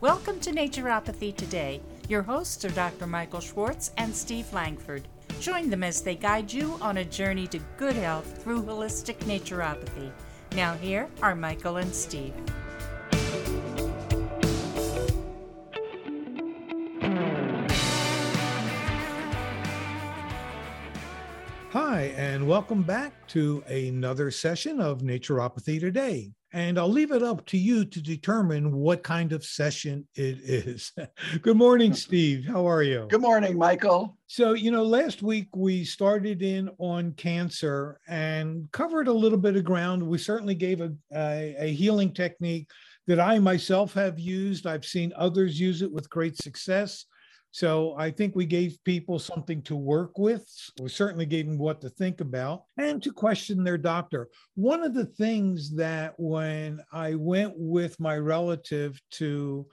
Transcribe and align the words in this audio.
Welcome 0.00 0.40
to 0.40 0.50
Naturopathy 0.50 1.36
Today. 1.36 1.82
Your 2.08 2.22
hosts 2.22 2.64
are 2.64 2.70
Dr. 2.70 3.06
Michael 3.06 3.40
Schwartz 3.40 3.90
and 3.98 4.16
Steve 4.16 4.50
Langford. 4.50 5.06
Join 5.40 5.68
them 5.68 5.84
as 5.84 6.00
they 6.00 6.14
guide 6.14 6.50
you 6.50 6.78
on 6.80 6.96
a 6.96 7.04
journey 7.04 7.46
to 7.48 7.58
good 7.76 7.96
health 7.96 8.42
through 8.42 8.62
holistic 8.62 9.18
naturopathy. 9.26 10.10
Now, 10.56 10.72
here 10.72 11.06
are 11.20 11.34
Michael 11.34 11.76
and 11.76 11.94
Steve. 11.94 12.32
Hi, 21.72 22.14
and 22.16 22.48
welcome 22.48 22.82
back 22.84 23.28
to 23.28 23.62
another 23.66 24.30
session 24.30 24.80
of 24.80 25.02
Naturopathy 25.02 25.78
Today. 25.78 26.32
And 26.52 26.78
I'll 26.78 26.90
leave 26.90 27.12
it 27.12 27.22
up 27.22 27.46
to 27.46 27.58
you 27.58 27.84
to 27.84 28.02
determine 28.02 28.72
what 28.72 29.04
kind 29.04 29.32
of 29.32 29.44
session 29.44 30.06
it 30.16 30.38
is. 30.42 30.92
Good 31.42 31.56
morning, 31.56 31.94
Steve. 31.94 32.44
How 32.44 32.68
are 32.68 32.82
you? 32.82 33.06
Good 33.08 33.20
morning, 33.20 33.56
Michael. 33.56 34.16
So, 34.26 34.54
you 34.54 34.72
know, 34.72 34.82
last 34.82 35.22
week 35.22 35.48
we 35.54 35.84
started 35.84 36.42
in 36.42 36.68
on 36.78 37.12
cancer 37.12 38.00
and 38.08 38.68
covered 38.72 39.06
a 39.06 39.12
little 39.12 39.38
bit 39.38 39.54
of 39.54 39.64
ground. 39.64 40.02
We 40.02 40.18
certainly 40.18 40.56
gave 40.56 40.80
a, 40.80 40.92
a, 41.14 41.54
a 41.58 41.72
healing 41.72 42.12
technique 42.12 42.68
that 43.06 43.20
I 43.20 43.38
myself 43.38 43.94
have 43.94 44.18
used. 44.18 44.66
I've 44.66 44.84
seen 44.84 45.12
others 45.16 45.58
use 45.58 45.82
it 45.82 45.92
with 45.92 46.10
great 46.10 46.36
success. 46.36 47.06
So 47.52 47.94
I 47.96 48.10
think 48.10 48.36
we 48.36 48.46
gave 48.46 48.78
people 48.84 49.18
something 49.18 49.60
to 49.62 49.74
work 49.74 50.18
with. 50.18 50.46
We 50.80 50.88
certainly 50.88 51.26
gave 51.26 51.46
them 51.46 51.58
what 51.58 51.80
to 51.80 51.88
think 51.88 52.20
about 52.20 52.64
and 52.78 53.02
to 53.02 53.12
question 53.12 53.64
their 53.64 53.78
doctor. 53.78 54.28
One 54.54 54.84
of 54.84 54.94
the 54.94 55.06
things 55.06 55.74
that 55.76 56.14
when 56.16 56.80
I 56.92 57.14
went 57.14 57.54
with 57.56 57.98
my 57.98 58.16
relative 58.18 59.00
to 59.12 59.66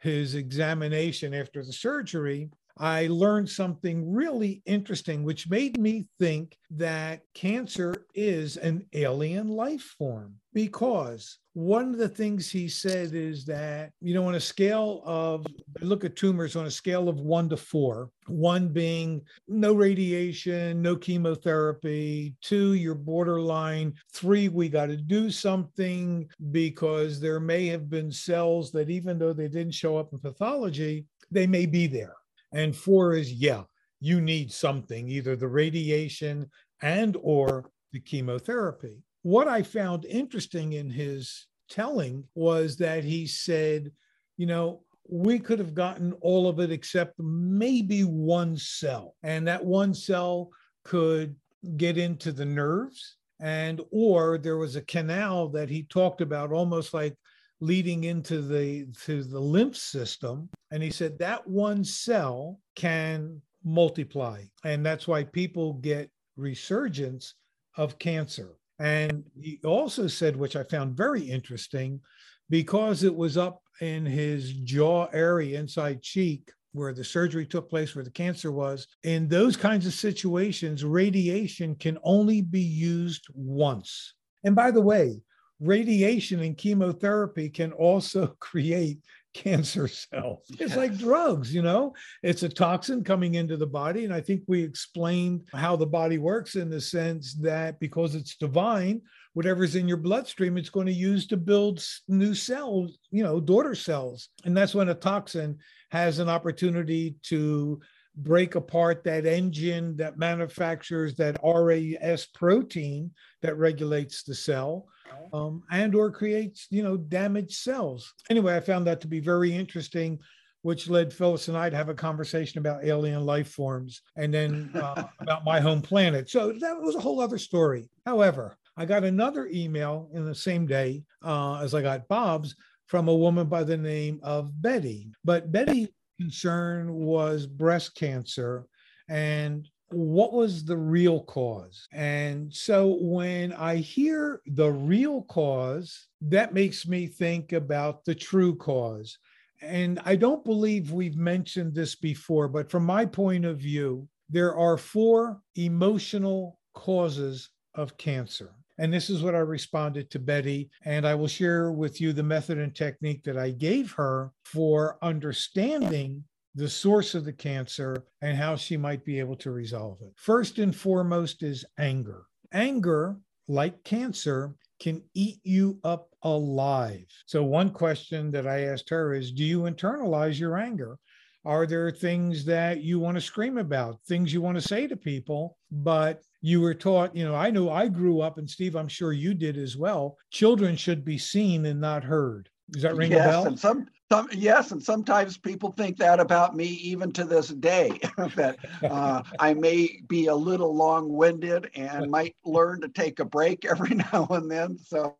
his 0.00 0.34
examination 0.34 1.34
after 1.34 1.64
the 1.64 1.72
surgery, 1.72 2.50
I 2.78 3.08
learned 3.08 3.50
something 3.50 4.10
really 4.10 4.62
interesting, 4.64 5.22
which 5.22 5.50
made 5.50 5.78
me 5.78 6.06
think 6.18 6.56
that 6.70 7.20
cancer 7.34 8.06
is 8.14 8.56
an 8.56 8.86
alien 8.94 9.48
life 9.48 9.94
form. 9.98 10.36
Because 10.54 11.38
one 11.60 11.90
of 11.90 11.98
the 11.98 12.08
things 12.08 12.50
he 12.50 12.68
said 12.68 13.12
is 13.12 13.44
that, 13.44 13.92
you 14.00 14.14
know, 14.14 14.26
on 14.26 14.34
a 14.34 14.40
scale 14.40 15.02
of, 15.04 15.46
look 15.82 16.04
at 16.04 16.16
tumors 16.16 16.56
on 16.56 16.64
a 16.64 16.70
scale 16.70 17.06
of 17.06 17.20
one 17.20 17.50
to 17.50 17.56
four, 17.56 18.10
one 18.28 18.68
being 18.68 19.20
no 19.46 19.74
radiation, 19.74 20.80
no 20.80 20.96
chemotherapy, 20.96 22.34
two, 22.40 22.72
you're 22.72 22.94
borderline, 22.94 23.92
three, 24.14 24.48
we 24.48 24.70
got 24.70 24.86
to 24.86 24.96
do 24.96 25.30
something 25.30 26.26
because 26.50 27.20
there 27.20 27.40
may 27.40 27.66
have 27.66 27.90
been 27.90 28.10
cells 28.10 28.72
that, 28.72 28.88
even 28.88 29.18
though 29.18 29.34
they 29.34 29.48
didn't 29.48 29.74
show 29.74 29.98
up 29.98 30.14
in 30.14 30.18
pathology, 30.18 31.04
they 31.30 31.46
may 31.46 31.66
be 31.66 31.86
there. 31.86 32.16
And 32.52 32.74
four 32.74 33.14
is, 33.14 33.34
yeah, 33.34 33.64
you 34.00 34.22
need 34.22 34.50
something, 34.50 35.08
either 35.08 35.36
the 35.36 35.46
radiation 35.46 36.50
and 36.80 37.18
or 37.20 37.70
the 37.92 38.00
chemotherapy. 38.00 39.02
What 39.22 39.46
I 39.46 39.62
found 39.62 40.06
interesting 40.06 40.72
in 40.72 40.88
his 40.88 41.48
telling 41.70 42.24
was 42.34 42.76
that 42.76 43.04
he 43.04 43.26
said, 43.26 43.90
you 44.36 44.46
know, 44.46 44.82
we 45.08 45.38
could 45.38 45.58
have 45.58 45.74
gotten 45.74 46.12
all 46.20 46.48
of 46.48 46.60
it 46.60 46.70
except 46.70 47.18
maybe 47.18 48.02
one 48.02 48.56
cell. 48.56 49.16
And 49.22 49.48
that 49.48 49.64
one 49.64 49.94
cell 49.94 50.50
could 50.84 51.34
get 51.76 51.98
into 51.98 52.32
the 52.32 52.44
nerves 52.44 53.16
and 53.40 53.80
or 53.90 54.38
there 54.38 54.56
was 54.56 54.76
a 54.76 54.82
canal 54.82 55.48
that 55.48 55.68
he 55.68 55.82
talked 55.84 56.20
about 56.20 56.52
almost 56.52 56.94
like 56.94 57.16
leading 57.60 58.04
into 58.04 58.40
the 58.40 58.86
to 59.04 59.22
the 59.22 59.40
lymph 59.40 59.76
system 59.76 60.48
and 60.70 60.82
he 60.82 60.90
said 60.90 61.18
that 61.18 61.46
one 61.46 61.84
cell 61.84 62.58
can 62.76 63.40
multiply 63.64 64.42
and 64.64 64.84
that's 64.84 65.06
why 65.06 65.22
people 65.22 65.74
get 65.74 66.10
resurgence 66.36 67.34
of 67.76 67.98
cancer 67.98 68.56
and 68.80 69.22
he 69.40 69.60
also 69.64 70.06
said 70.06 70.34
which 70.34 70.56
i 70.56 70.64
found 70.64 70.96
very 70.96 71.22
interesting 71.22 72.00
because 72.48 73.04
it 73.04 73.14
was 73.14 73.36
up 73.36 73.62
in 73.80 74.04
his 74.04 74.52
jaw 74.52 75.06
area 75.12 75.58
inside 75.58 76.02
cheek 76.02 76.50
where 76.72 76.92
the 76.92 77.04
surgery 77.04 77.46
took 77.46 77.68
place 77.68 77.94
where 77.94 78.04
the 78.04 78.10
cancer 78.10 78.52
was 78.52 78.86
in 79.02 79.28
those 79.28 79.56
kinds 79.56 79.86
of 79.86 79.94
situations 79.94 80.84
radiation 80.84 81.74
can 81.74 81.98
only 82.04 82.42
be 82.42 82.60
used 82.60 83.26
once. 83.34 84.14
And 84.44 84.54
by 84.54 84.70
the 84.70 84.80
way 84.80 85.20
radiation 85.60 86.40
and 86.40 86.56
chemotherapy 86.56 87.50
can 87.50 87.72
also 87.72 88.26
create 88.40 88.98
cancer 89.34 89.88
cells. 89.88 90.44
It's 90.58 90.76
like 90.76 90.96
drugs, 90.96 91.54
you 91.54 91.62
know, 91.62 91.94
it's 92.22 92.42
a 92.42 92.48
toxin 92.48 93.04
coming 93.04 93.34
into 93.34 93.56
the 93.56 93.66
body. 93.66 94.04
And 94.04 94.12
I 94.12 94.20
think 94.20 94.42
we 94.46 94.62
explained 94.62 95.48
how 95.54 95.76
the 95.76 95.86
body 95.86 96.18
works 96.18 96.56
in 96.56 96.70
the 96.70 96.80
sense 96.80 97.34
that 97.34 97.80
because 97.80 98.14
it's 98.14 98.36
divine, 98.36 99.00
whatever's 99.34 99.76
in 99.76 99.88
your 99.88 99.96
bloodstream, 99.96 100.58
it's 100.58 100.70
going 100.70 100.86
to 100.86 100.92
use 100.92 101.26
to 101.28 101.36
build 101.36 101.84
new 102.08 102.34
cells, 102.34 102.98
you 103.10 103.22
know, 103.22 103.40
daughter 103.40 103.74
cells. 103.74 104.28
And 104.44 104.56
that's 104.56 104.74
when 104.74 104.88
a 104.88 104.94
toxin 104.94 105.58
has 105.90 106.18
an 106.18 106.28
opportunity 106.28 107.16
to 107.24 107.80
break 108.16 108.54
apart 108.54 109.04
that 109.04 109.24
engine 109.24 109.96
that 109.96 110.18
manufactures 110.18 111.14
that 111.14 111.38
RAS 111.42 112.26
protein 112.26 113.10
that 113.40 113.56
regulates 113.56 114.22
the 114.22 114.34
cell 114.34 114.86
um, 115.32 115.62
and 115.70 115.94
or 115.94 116.10
creates 116.10 116.66
you 116.70 116.82
know 116.82 116.96
damaged 116.96 117.52
cells. 117.52 118.12
Anyway 118.28 118.56
i 118.56 118.60
found 118.60 118.86
that 118.86 119.00
to 119.00 119.08
be 119.08 119.20
very 119.20 119.54
interesting 119.54 120.18
which 120.62 120.90
led 120.90 121.12
phyllis 121.12 121.48
and 121.48 121.56
i 121.56 121.70
to 121.70 121.76
have 121.76 121.88
a 121.88 121.94
conversation 121.94 122.58
about 122.58 122.84
alien 122.84 123.24
life 123.24 123.48
forms 123.48 124.02
and 124.16 124.32
then 124.32 124.70
uh, 124.74 125.04
about 125.20 125.44
my 125.44 125.60
home 125.60 125.82
planet. 125.82 126.28
So 126.28 126.52
that 126.52 126.80
was 126.80 126.94
a 126.94 127.00
whole 127.00 127.20
other 127.20 127.38
story. 127.38 127.88
However 128.06 128.56
i 128.76 128.84
got 128.84 129.04
another 129.04 129.48
email 129.52 130.08
in 130.14 130.24
the 130.24 130.34
same 130.34 130.66
day 130.66 131.02
uh, 131.24 131.60
as 131.60 131.74
i 131.74 131.82
got 131.82 132.08
bob's 132.08 132.54
from 132.86 133.06
a 133.06 133.14
woman 133.14 133.46
by 133.46 133.62
the 133.62 133.76
name 133.76 134.18
of 134.24 134.50
betty. 134.60 135.08
But 135.24 135.52
betty's 135.52 135.88
concern 136.20 136.92
was 136.92 137.46
breast 137.46 137.94
cancer 137.94 138.66
and 139.08 139.66
what 139.90 140.32
was 140.32 140.64
the 140.64 140.76
real 140.76 141.20
cause? 141.24 141.86
And 141.92 142.52
so 142.52 142.98
when 143.00 143.52
I 143.52 143.76
hear 143.76 144.40
the 144.46 144.70
real 144.70 145.22
cause, 145.22 146.08
that 146.22 146.54
makes 146.54 146.86
me 146.86 147.06
think 147.06 147.52
about 147.52 148.04
the 148.04 148.14
true 148.14 148.54
cause. 148.56 149.18
And 149.62 150.00
I 150.04 150.16
don't 150.16 150.44
believe 150.44 150.92
we've 150.92 151.16
mentioned 151.16 151.74
this 151.74 151.94
before, 151.94 152.48
but 152.48 152.70
from 152.70 152.84
my 152.84 153.04
point 153.04 153.44
of 153.44 153.58
view, 153.58 154.08
there 154.28 154.54
are 154.54 154.78
four 154.78 155.40
emotional 155.56 156.58
causes 156.74 157.50
of 157.74 157.96
cancer. 157.98 158.52
And 158.78 158.90
this 158.90 159.10
is 159.10 159.22
what 159.22 159.34
I 159.34 159.40
responded 159.40 160.10
to 160.10 160.18
Betty. 160.18 160.70
And 160.86 161.06
I 161.06 161.14
will 161.14 161.28
share 161.28 161.70
with 161.70 162.00
you 162.00 162.14
the 162.14 162.22
method 162.22 162.56
and 162.56 162.74
technique 162.74 163.22
that 163.24 163.36
I 163.36 163.50
gave 163.50 163.92
her 163.92 164.32
for 164.44 164.96
understanding 165.02 166.24
the 166.54 166.68
source 166.68 167.14
of 167.14 167.24
the 167.24 167.32
cancer, 167.32 168.04
and 168.22 168.36
how 168.36 168.56
she 168.56 168.76
might 168.76 169.04
be 169.04 169.18
able 169.18 169.36
to 169.36 169.50
resolve 169.50 169.98
it. 170.02 170.12
First 170.16 170.58
and 170.58 170.74
foremost 170.74 171.42
is 171.42 171.64
anger. 171.78 172.24
Anger, 172.52 173.16
like 173.48 173.82
cancer, 173.84 174.54
can 174.80 175.02
eat 175.14 175.38
you 175.44 175.78
up 175.84 176.08
alive. 176.22 177.06
So, 177.26 177.42
one 177.44 177.70
question 177.70 178.30
that 178.32 178.46
I 178.46 178.64
asked 178.64 178.88
her 178.90 179.14
is 179.14 179.32
Do 179.32 179.44
you 179.44 179.62
internalize 179.62 180.38
your 180.40 180.58
anger? 180.58 180.98
Are 181.44 181.66
there 181.66 181.90
things 181.90 182.44
that 182.46 182.82
you 182.82 182.98
want 182.98 183.16
to 183.16 183.20
scream 183.20 183.56
about, 183.56 184.00
things 184.06 184.32
you 184.32 184.42
want 184.42 184.60
to 184.60 184.68
say 184.68 184.86
to 184.86 184.96
people, 184.96 185.56
but 185.70 186.22
you 186.42 186.60
were 186.60 186.74
taught, 186.74 187.16
you 187.16 187.24
know, 187.24 187.34
I 187.34 187.50
know 187.50 187.70
I 187.70 187.88
grew 187.88 188.20
up, 188.20 188.36
and 188.36 188.48
Steve, 188.48 188.76
I'm 188.76 188.88
sure 188.88 189.12
you 189.12 189.32
did 189.32 189.56
as 189.56 189.76
well. 189.76 190.18
Children 190.30 190.76
should 190.76 191.04
be 191.04 191.16
seen 191.16 191.64
and 191.66 191.80
not 191.80 192.04
heard. 192.04 192.48
Does 192.70 192.82
that 192.82 192.96
ring 192.96 193.12
yes, 193.12 193.24
a 193.24 193.28
bell? 193.28 193.46
And 193.46 193.58
some, 193.58 193.86
some, 194.10 194.28
yes, 194.32 194.72
and 194.72 194.82
sometimes 194.82 195.38
people 195.38 195.70
think 195.70 195.96
that 195.98 196.18
about 196.18 196.56
me 196.56 196.66
even 196.66 197.12
to 197.12 197.24
this 197.24 197.48
day. 197.48 198.00
that 198.34 198.58
uh, 198.82 199.22
I 199.38 199.54
may 199.54 200.00
be 200.08 200.26
a 200.26 200.34
little 200.34 200.74
long-winded 200.74 201.70
and 201.76 202.10
might 202.10 202.34
learn 202.44 202.80
to 202.80 202.88
take 202.88 203.20
a 203.20 203.24
break 203.24 203.64
every 203.64 203.94
now 204.12 204.26
and 204.30 204.50
then. 204.50 204.78
So 204.78 205.16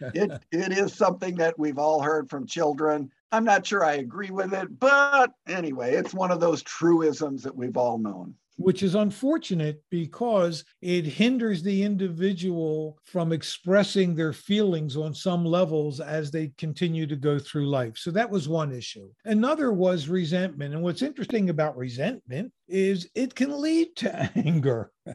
it 0.00 0.30
it 0.52 0.72
is 0.72 0.92
something 0.94 1.36
that 1.36 1.58
we've 1.58 1.78
all 1.78 2.02
heard 2.02 2.28
from 2.28 2.46
children. 2.46 3.10
I'm 3.32 3.44
not 3.44 3.66
sure 3.66 3.84
I 3.84 3.94
agree 3.94 4.30
with 4.30 4.52
it, 4.52 4.78
but 4.78 5.32
anyway, 5.48 5.94
it's 5.94 6.14
one 6.14 6.30
of 6.30 6.40
those 6.40 6.62
truisms 6.62 7.42
that 7.42 7.56
we've 7.56 7.76
all 7.76 7.98
known 7.98 8.34
which 8.56 8.82
is 8.82 8.94
unfortunate 8.94 9.82
because 9.90 10.64
it 10.80 11.04
hinders 11.04 11.62
the 11.62 11.82
individual 11.82 12.98
from 13.04 13.32
expressing 13.32 14.14
their 14.14 14.32
feelings 14.32 14.96
on 14.96 15.14
some 15.14 15.44
levels 15.44 16.00
as 16.00 16.30
they 16.30 16.52
continue 16.58 17.06
to 17.06 17.16
go 17.16 17.38
through 17.38 17.68
life. 17.68 17.96
So 17.96 18.10
that 18.12 18.30
was 18.30 18.48
one 18.48 18.72
issue. 18.72 19.08
Another 19.24 19.72
was 19.72 20.08
resentment. 20.08 20.74
And 20.74 20.82
what's 20.82 21.02
interesting 21.02 21.50
about 21.50 21.76
resentment 21.76 22.52
is 22.68 23.08
it 23.14 23.34
can 23.34 23.60
lead 23.60 23.96
to 23.96 24.30
anger. 24.36 24.92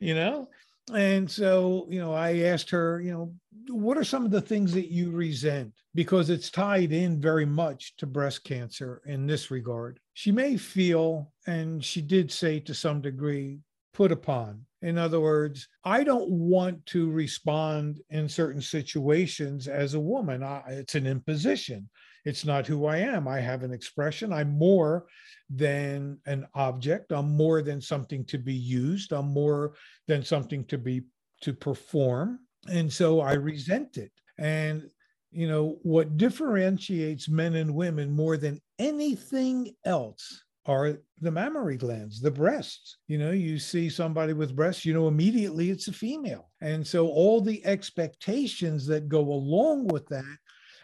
you 0.00 0.14
know, 0.14 0.48
And 0.92 1.30
so, 1.30 1.86
you 1.88 2.00
know, 2.00 2.12
I 2.12 2.38
asked 2.40 2.70
her, 2.70 3.00
you 3.00 3.12
know, 3.12 3.34
what 3.68 3.96
are 3.96 4.04
some 4.04 4.24
of 4.24 4.32
the 4.32 4.40
things 4.40 4.72
that 4.72 4.90
you 4.90 5.10
resent? 5.10 5.72
Because 5.94 6.28
it's 6.28 6.50
tied 6.50 6.92
in 6.92 7.20
very 7.20 7.46
much 7.46 7.94
to 7.98 8.06
breast 8.06 8.42
cancer 8.42 9.00
in 9.06 9.26
this 9.26 9.50
regard. 9.50 10.00
She 10.14 10.32
may 10.32 10.56
feel, 10.56 11.32
and 11.46 11.84
she 11.84 12.02
did 12.02 12.32
say 12.32 12.58
to 12.60 12.74
some 12.74 13.00
degree, 13.00 13.60
put 13.94 14.10
upon. 14.10 14.64
In 14.80 14.98
other 14.98 15.20
words, 15.20 15.68
I 15.84 16.02
don't 16.02 16.28
want 16.28 16.84
to 16.86 17.10
respond 17.10 18.00
in 18.10 18.28
certain 18.28 18.62
situations 18.62 19.68
as 19.68 19.94
a 19.94 20.00
woman. 20.00 20.42
I, 20.42 20.62
it's 20.66 20.96
an 20.96 21.06
imposition. 21.06 21.88
It's 22.24 22.44
not 22.44 22.66
who 22.66 22.86
I 22.86 22.98
am. 22.98 23.26
I 23.26 23.40
have 23.40 23.62
an 23.62 23.72
expression. 23.72 24.32
I'm 24.32 24.56
more 24.56 25.06
than 25.50 26.18
an 26.26 26.46
object. 26.54 27.12
I'm 27.12 27.36
more 27.36 27.62
than 27.62 27.80
something 27.80 28.24
to 28.26 28.38
be 28.38 28.54
used. 28.54 29.12
I'm 29.12 29.32
more 29.32 29.74
than 30.06 30.24
something 30.24 30.64
to 30.66 30.78
be 30.78 31.02
to 31.42 31.52
perform. 31.52 32.40
And 32.68 32.92
so 32.92 33.20
I 33.20 33.32
resent 33.32 33.96
it. 33.96 34.12
And 34.38 34.88
you 35.32 35.48
know 35.48 35.78
what 35.82 36.16
differentiates 36.16 37.28
men 37.28 37.54
and 37.54 37.74
women 37.74 38.12
more 38.12 38.36
than 38.36 38.60
anything 38.78 39.74
else 39.84 40.42
are 40.66 40.98
the 41.20 41.30
mammary 41.30 41.76
glands, 41.76 42.20
the 42.20 42.30
breasts. 42.30 42.98
You 43.08 43.18
know, 43.18 43.32
you 43.32 43.58
see 43.58 43.88
somebody 43.88 44.32
with 44.32 44.54
breasts, 44.54 44.84
you 44.84 44.94
know, 44.94 45.08
immediately 45.08 45.70
it's 45.70 45.88
a 45.88 45.92
female. 45.92 46.50
And 46.60 46.86
so 46.86 47.08
all 47.08 47.40
the 47.40 47.64
expectations 47.66 48.86
that 48.86 49.08
go 49.08 49.20
along 49.20 49.88
with 49.88 50.06
that 50.08 50.38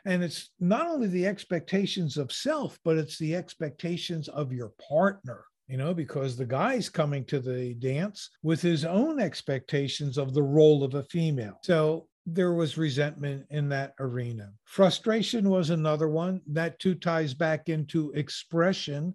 and 0.09 0.25
it's 0.25 0.51
not 0.59 0.89
only 0.89 1.07
the 1.07 1.27
expectations 1.27 2.17
of 2.17 2.33
self, 2.33 2.79
but 2.83 2.97
it's 2.97 3.19
the 3.19 3.37
expectations 3.37 4.27
of 4.29 4.55
your 4.55 4.73
partner, 4.89 5.45
you 5.67 5.77
know, 5.77 5.93
because 5.93 6.35
the 6.35 6.47
guy's 6.47 6.89
coming 6.89 7.27
to 7.27 7.39
the 7.39 7.75
dance 7.75 8.31
with 8.43 8.63
his 8.63 8.87
own 8.87 9.21
expectations 9.21 10.17
of 10.17 10.33
the 10.33 10.43
role 10.43 10.83
of 10.83 10.95
a 10.95 11.03
female. 11.05 11.59
So 11.63 12.09
there 12.25 12.55
was 12.55 12.79
resentment 12.79 13.45
in 13.51 13.69
that 13.69 13.93
arena. 14.01 14.51
Frustration 14.65 15.51
was 15.51 15.69
another 15.69 16.09
one. 16.09 16.41
That 16.47 16.79
too 16.79 16.95
ties 16.95 17.35
back 17.35 17.69
into 17.69 18.11
expression 18.13 19.13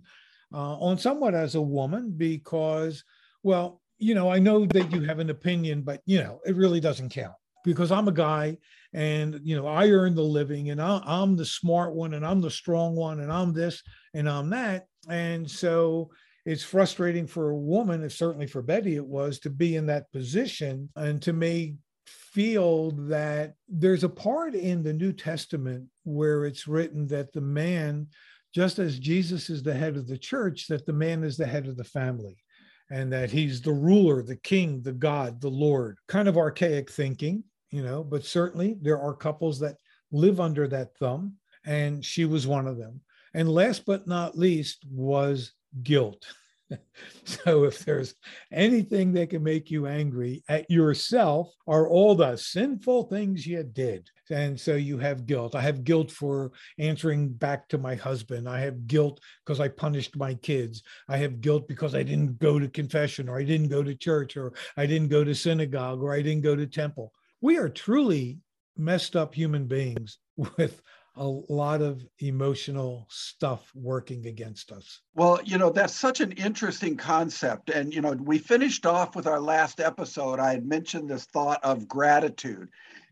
uh, 0.53 0.77
on 0.77 0.99
somewhat 0.99 1.33
as 1.33 1.55
a 1.55 1.61
woman 1.61 2.13
because, 2.15 3.03
well, 3.41 3.81
you 3.97 4.13
know, 4.13 4.31
I 4.31 4.37
know 4.37 4.67
that 4.67 4.91
you 4.91 5.01
have 5.01 5.17
an 5.17 5.31
opinion, 5.31 5.81
but, 5.81 6.01
you 6.05 6.19
know, 6.19 6.39
it 6.45 6.55
really 6.55 6.79
doesn't 6.79 7.09
count 7.09 7.33
because 7.65 7.91
I'm 7.91 8.07
a 8.07 8.11
guy 8.11 8.57
and 8.93 9.39
you 9.43 9.55
know 9.55 9.67
i 9.67 9.89
earn 9.89 10.13
the 10.13 10.21
living 10.21 10.69
and 10.69 10.81
i'm 10.81 11.35
the 11.35 11.45
smart 11.45 11.93
one 11.93 12.13
and 12.13 12.25
i'm 12.25 12.41
the 12.41 12.51
strong 12.51 12.95
one 12.95 13.21
and 13.21 13.31
i'm 13.31 13.53
this 13.53 13.81
and 14.13 14.29
i'm 14.29 14.49
that. 14.49 14.85
And 15.09 15.49
so 15.49 16.11
it's 16.45 16.63
frustrating 16.63 17.27
for 17.27 17.49
a 17.49 17.57
woman 17.57 18.03
it's 18.03 18.15
certainly 18.15 18.47
for 18.47 18.61
betty 18.61 18.95
it 18.95 19.05
was 19.05 19.39
to 19.39 19.49
be 19.49 19.75
in 19.75 19.85
that 19.87 20.11
position 20.11 20.89
and 20.95 21.21
to 21.21 21.33
make 21.33 21.75
feel 22.05 22.91
that 22.91 23.53
there's 23.69 24.03
a 24.03 24.09
part 24.09 24.55
in 24.55 24.83
the 24.83 24.93
new 24.93 25.13
testament 25.13 25.87
where 26.03 26.45
it's 26.45 26.67
written 26.67 27.07
that 27.07 27.31
the 27.33 27.41
man 27.41 28.07
just 28.53 28.79
as 28.79 28.99
jesus 28.99 29.49
is 29.49 29.63
the 29.63 29.73
head 29.73 29.95
of 29.95 30.07
the 30.07 30.17
church 30.17 30.67
that 30.67 30.85
the 30.85 30.93
man 30.93 31.23
is 31.23 31.37
the 31.37 31.45
head 31.45 31.67
of 31.67 31.77
the 31.77 31.83
family 31.83 32.37
and 32.91 33.11
that 33.11 33.31
he's 33.31 33.61
the 33.61 33.71
ruler 33.71 34.21
the 34.21 34.35
king 34.37 34.81
the 34.81 34.91
god 34.91 35.39
the 35.41 35.49
lord. 35.49 35.97
Kind 36.07 36.27
of 36.27 36.37
archaic 36.37 36.91
thinking 36.91 37.43
you 37.73 37.81
know, 37.81 38.03
but 38.03 38.23
certainly 38.23 38.77
there 38.79 39.01
are 39.01 39.15
couples 39.15 39.59
that 39.59 39.77
live 40.11 40.39
under 40.39 40.67
that 40.67 40.95
thumb, 40.97 41.33
and 41.65 42.05
she 42.05 42.23
was 42.23 42.45
one 42.45 42.67
of 42.67 42.77
them. 42.77 43.01
And 43.33 43.49
last 43.49 43.87
but 43.87 44.05
not 44.05 44.37
least 44.37 44.85
was 44.87 45.53
guilt. 45.81 46.23
so 47.23 47.63
if 47.63 47.79
there's 47.79 48.13
anything 48.51 49.11
that 49.13 49.31
can 49.31 49.41
make 49.41 49.71
you 49.71 49.87
angry 49.87 50.43
at 50.47 50.69
yourself 50.69 51.51
are 51.65 51.89
all 51.89 52.13
the 52.13 52.37
sinful 52.37 53.05
things 53.05 53.47
you 53.47 53.63
did. 53.63 54.07
And 54.29 54.59
so 54.59 54.75
you 54.75 54.99
have 54.99 55.25
guilt. 55.25 55.55
I 55.55 55.61
have 55.61 55.83
guilt 55.83 56.11
for 56.11 56.51
answering 56.77 57.29
back 57.29 57.67
to 57.69 57.79
my 57.79 57.95
husband. 57.95 58.47
I 58.47 58.59
have 58.59 58.85
guilt 58.85 59.19
because 59.43 59.59
i 59.59 59.67
punished 59.67 60.15
my 60.15 60.35
kids. 60.35 60.83
I 61.09 61.17
have 61.17 61.41
guilt 61.41 61.67
because 61.67 61.95
i 61.95 62.03
didn't 62.03 62.37
go 62.37 62.59
to 62.59 62.67
confession 62.67 63.29
or 63.29 63.39
i 63.39 63.43
didn't 63.43 63.69
go 63.69 63.81
to 63.81 63.95
church 63.95 64.37
or 64.37 64.53
i 64.77 64.85
didn't 64.85 65.09
go 65.09 65.23
to 65.23 65.33
synagogue 65.33 66.03
or 66.03 66.13
i 66.13 66.21
didn't 66.21 66.43
go 66.43 66.55
to 66.55 66.67
temple 66.67 67.11
we 67.43 67.57
are 67.57 67.67
truly 67.67 68.39
messed 68.77 69.17
up 69.17 69.35
human 69.35 69.65
beings 69.67 70.17
with 70.57 70.81
a 71.17 71.27
lot 71.27 71.81
of 71.81 72.01
emotional 72.19 73.05
stuff 73.09 73.69
working 73.75 74.25
against 74.27 74.71
us. 74.71 75.01
Well, 75.13 75.41
you 75.43 75.57
know, 75.57 75.69
that's 75.69 75.93
such 75.93 76.21
an 76.21 76.31
interesting 76.31 76.95
concept. 76.95 77.69
And, 77.69 77.93
you 77.93 77.99
know, 77.99 78.13
we 78.13 78.37
finished 78.39 78.85
off 78.85 79.13
with 79.15 79.27
our 79.27 79.41
last 79.41 79.81
episode. 79.81 80.39
I 80.39 80.53
had 80.53 80.65
mentioned 80.65 81.09
this 81.09 81.25
thought 81.25 81.59
of 81.63 81.87
gratitude. 81.87 82.69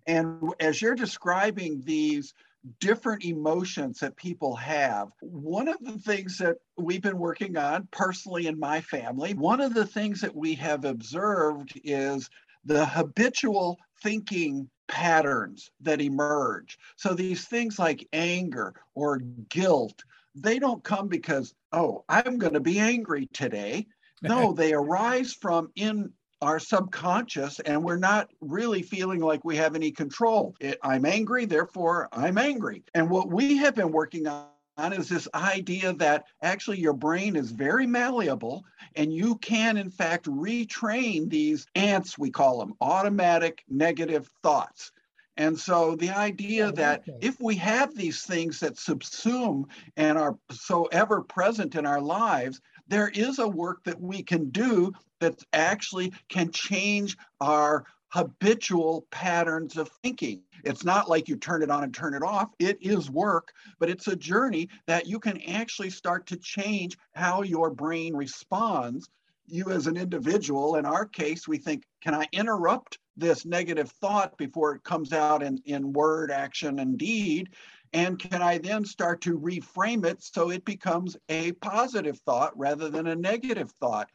And 0.08 0.54
as 0.62 0.82
you're 0.82 0.96
describing 0.96 1.82
these 1.86 2.34
different 2.80 3.26
emotions 3.26 4.00
that 4.00 4.16
people 4.16 4.56
have, 4.56 5.10
one 5.20 5.68
of 5.68 5.78
the 5.82 6.00
things 6.00 6.38
that 6.38 6.56
we've 6.78 7.02
been 7.02 7.20
working 7.20 7.58
on 7.58 7.88
personally 7.92 8.48
in 8.48 8.58
my 8.58 8.80
family, 8.80 9.34
one 9.34 9.60
of 9.60 9.74
the 9.74 9.86
things 9.86 10.22
that 10.22 10.36
we 10.36 10.56
have 10.56 10.86
observed 10.86 11.80
is 11.84 12.30
the 12.64 12.86
habitual 12.86 13.78
thinking 14.02 14.70
patterns 14.88 15.72
that 15.82 16.02
emerge. 16.02 16.78
So 16.98 17.14
these 17.14 17.46
things 17.46 17.80
like 17.80 18.08
anger 18.14 18.74
or 18.94 19.20
guilt, 19.50 20.04
they 20.36 20.60
don't 20.60 20.84
come 20.84 21.08
because, 21.08 21.54
oh, 21.72 22.04
I'm 22.10 22.38
going 22.38 22.54
to 22.54 22.60
be 22.60 22.80
angry 22.80 23.28
today. 23.34 23.88
No, 24.22 24.54
they 24.58 24.74
arise 24.74 25.34
from 25.34 25.72
in 25.76 26.12
our 26.42 26.60
subconscious 26.60 27.60
and 27.60 27.84
we're 27.84 27.98
not 27.98 28.30
really 28.42 28.82
feeling 28.82 29.22
like 29.22 29.46
we 29.46 29.56
have 29.58 29.76
any 29.76 29.92
control. 29.92 30.56
It, 30.60 30.80
I'm 30.84 31.06
angry, 31.06 31.46
therefore 31.46 32.10
I'm 32.12 32.38
angry. 32.38 32.84
And 32.96 33.10
what 33.10 33.30
we 33.30 33.58
have 33.58 33.76
been 33.76 33.92
working 33.92 34.28
on 34.28 34.48
on 34.82 34.94
is 34.94 35.08
this 35.08 35.28
idea 35.34 35.94
that 35.94 36.26
actually 36.42 36.80
your 36.80 36.94
brain 36.94 37.36
is 37.36 37.52
very 37.52 37.86
malleable 37.86 38.66
and 38.96 39.14
you 39.14 39.36
can, 39.38 39.78
in 39.78 39.90
fact, 39.90 40.26
retrain 40.26 41.30
these 41.30 41.68
ants, 41.76 42.18
we 42.18 42.32
call 42.32 42.60
them 42.60 42.74
automatic 42.82 43.64
negative 43.70 44.30
thoughts. 44.42 44.92
And 45.38 45.58
so 45.58 45.96
the 45.96 46.10
idea 46.10 46.68
oh, 46.68 46.72
that 46.72 47.04
if 47.22 47.40
we 47.40 47.56
have 47.56 47.96
these 47.96 48.24
things 48.24 48.60
that 48.60 48.76
subsume 48.76 49.66
and 49.96 50.18
are 50.18 50.38
so 50.52 50.86
ever 50.86 51.22
present 51.22 51.76
in 51.76 51.86
our 51.86 52.02
lives, 52.02 52.60
there 52.88 53.10
is 53.10 53.40
a 53.40 53.48
work 53.48 53.84
that 53.86 54.02
we 54.02 54.24
can 54.24 54.50
do 54.50 54.92
that 55.20 55.42
actually 55.54 56.12
can 56.28 56.52
change 56.52 57.18
our 57.40 57.86
habitual 58.12 59.08
patterns 59.10 59.78
of 59.78 59.90
thinking. 60.04 60.42
It's 60.64 60.84
not 60.84 61.10
like 61.10 61.28
you 61.28 61.38
turn 61.38 61.64
it 61.64 61.72
on 61.72 61.84
and 61.84 61.94
turn 61.94 62.14
it 62.14 62.24
off. 62.24 62.50
It 62.60 62.78
is 62.82 63.10
work, 63.10 63.54
but 63.80 63.90
it's 63.90 64.08
a 64.08 64.16
journey 64.16 64.70
that 64.86 65.08
you 65.08 65.20
can 65.20 65.42
actually 65.42 65.90
start 65.90 66.28
to 66.28 66.38
change 66.38 66.98
how 67.14 67.42
your 67.42 67.70
brain 67.70 68.16
responds. 68.16 69.10
You, 69.48 69.72
as 69.72 69.88
an 69.88 69.98
individual, 69.98 70.76
in 70.76 70.86
our 70.86 71.06
case, 71.06 71.48
we 71.48 71.58
think, 71.58 71.84
can 72.02 72.14
I 72.14 72.28
interrupt 72.32 73.00
this 73.18 73.46
negative 73.46 73.92
thought 73.92 74.38
before 74.38 74.76
it 74.76 74.84
comes 74.84 75.14
out 75.14 75.42
in, 75.42 75.62
in 75.66 75.94
word, 75.94 76.32
action, 76.32 76.80
and 76.80 76.98
deed? 76.98 77.50
And 77.94 78.20
can 78.20 78.42
I 78.42 78.58
then 78.58 78.86
start 78.86 79.22
to 79.22 79.38
reframe 79.38 80.06
it 80.06 80.24
so 80.24 80.52
it 80.52 80.64
becomes 80.64 81.18
a 81.28 81.52
positive 81.54 82.20
thought 82.20 82.58
rather 82.58 82.90
than 82.90 83.08
a 83.08 83.16
negative 83.16 83.72
thought? 83.82 84.10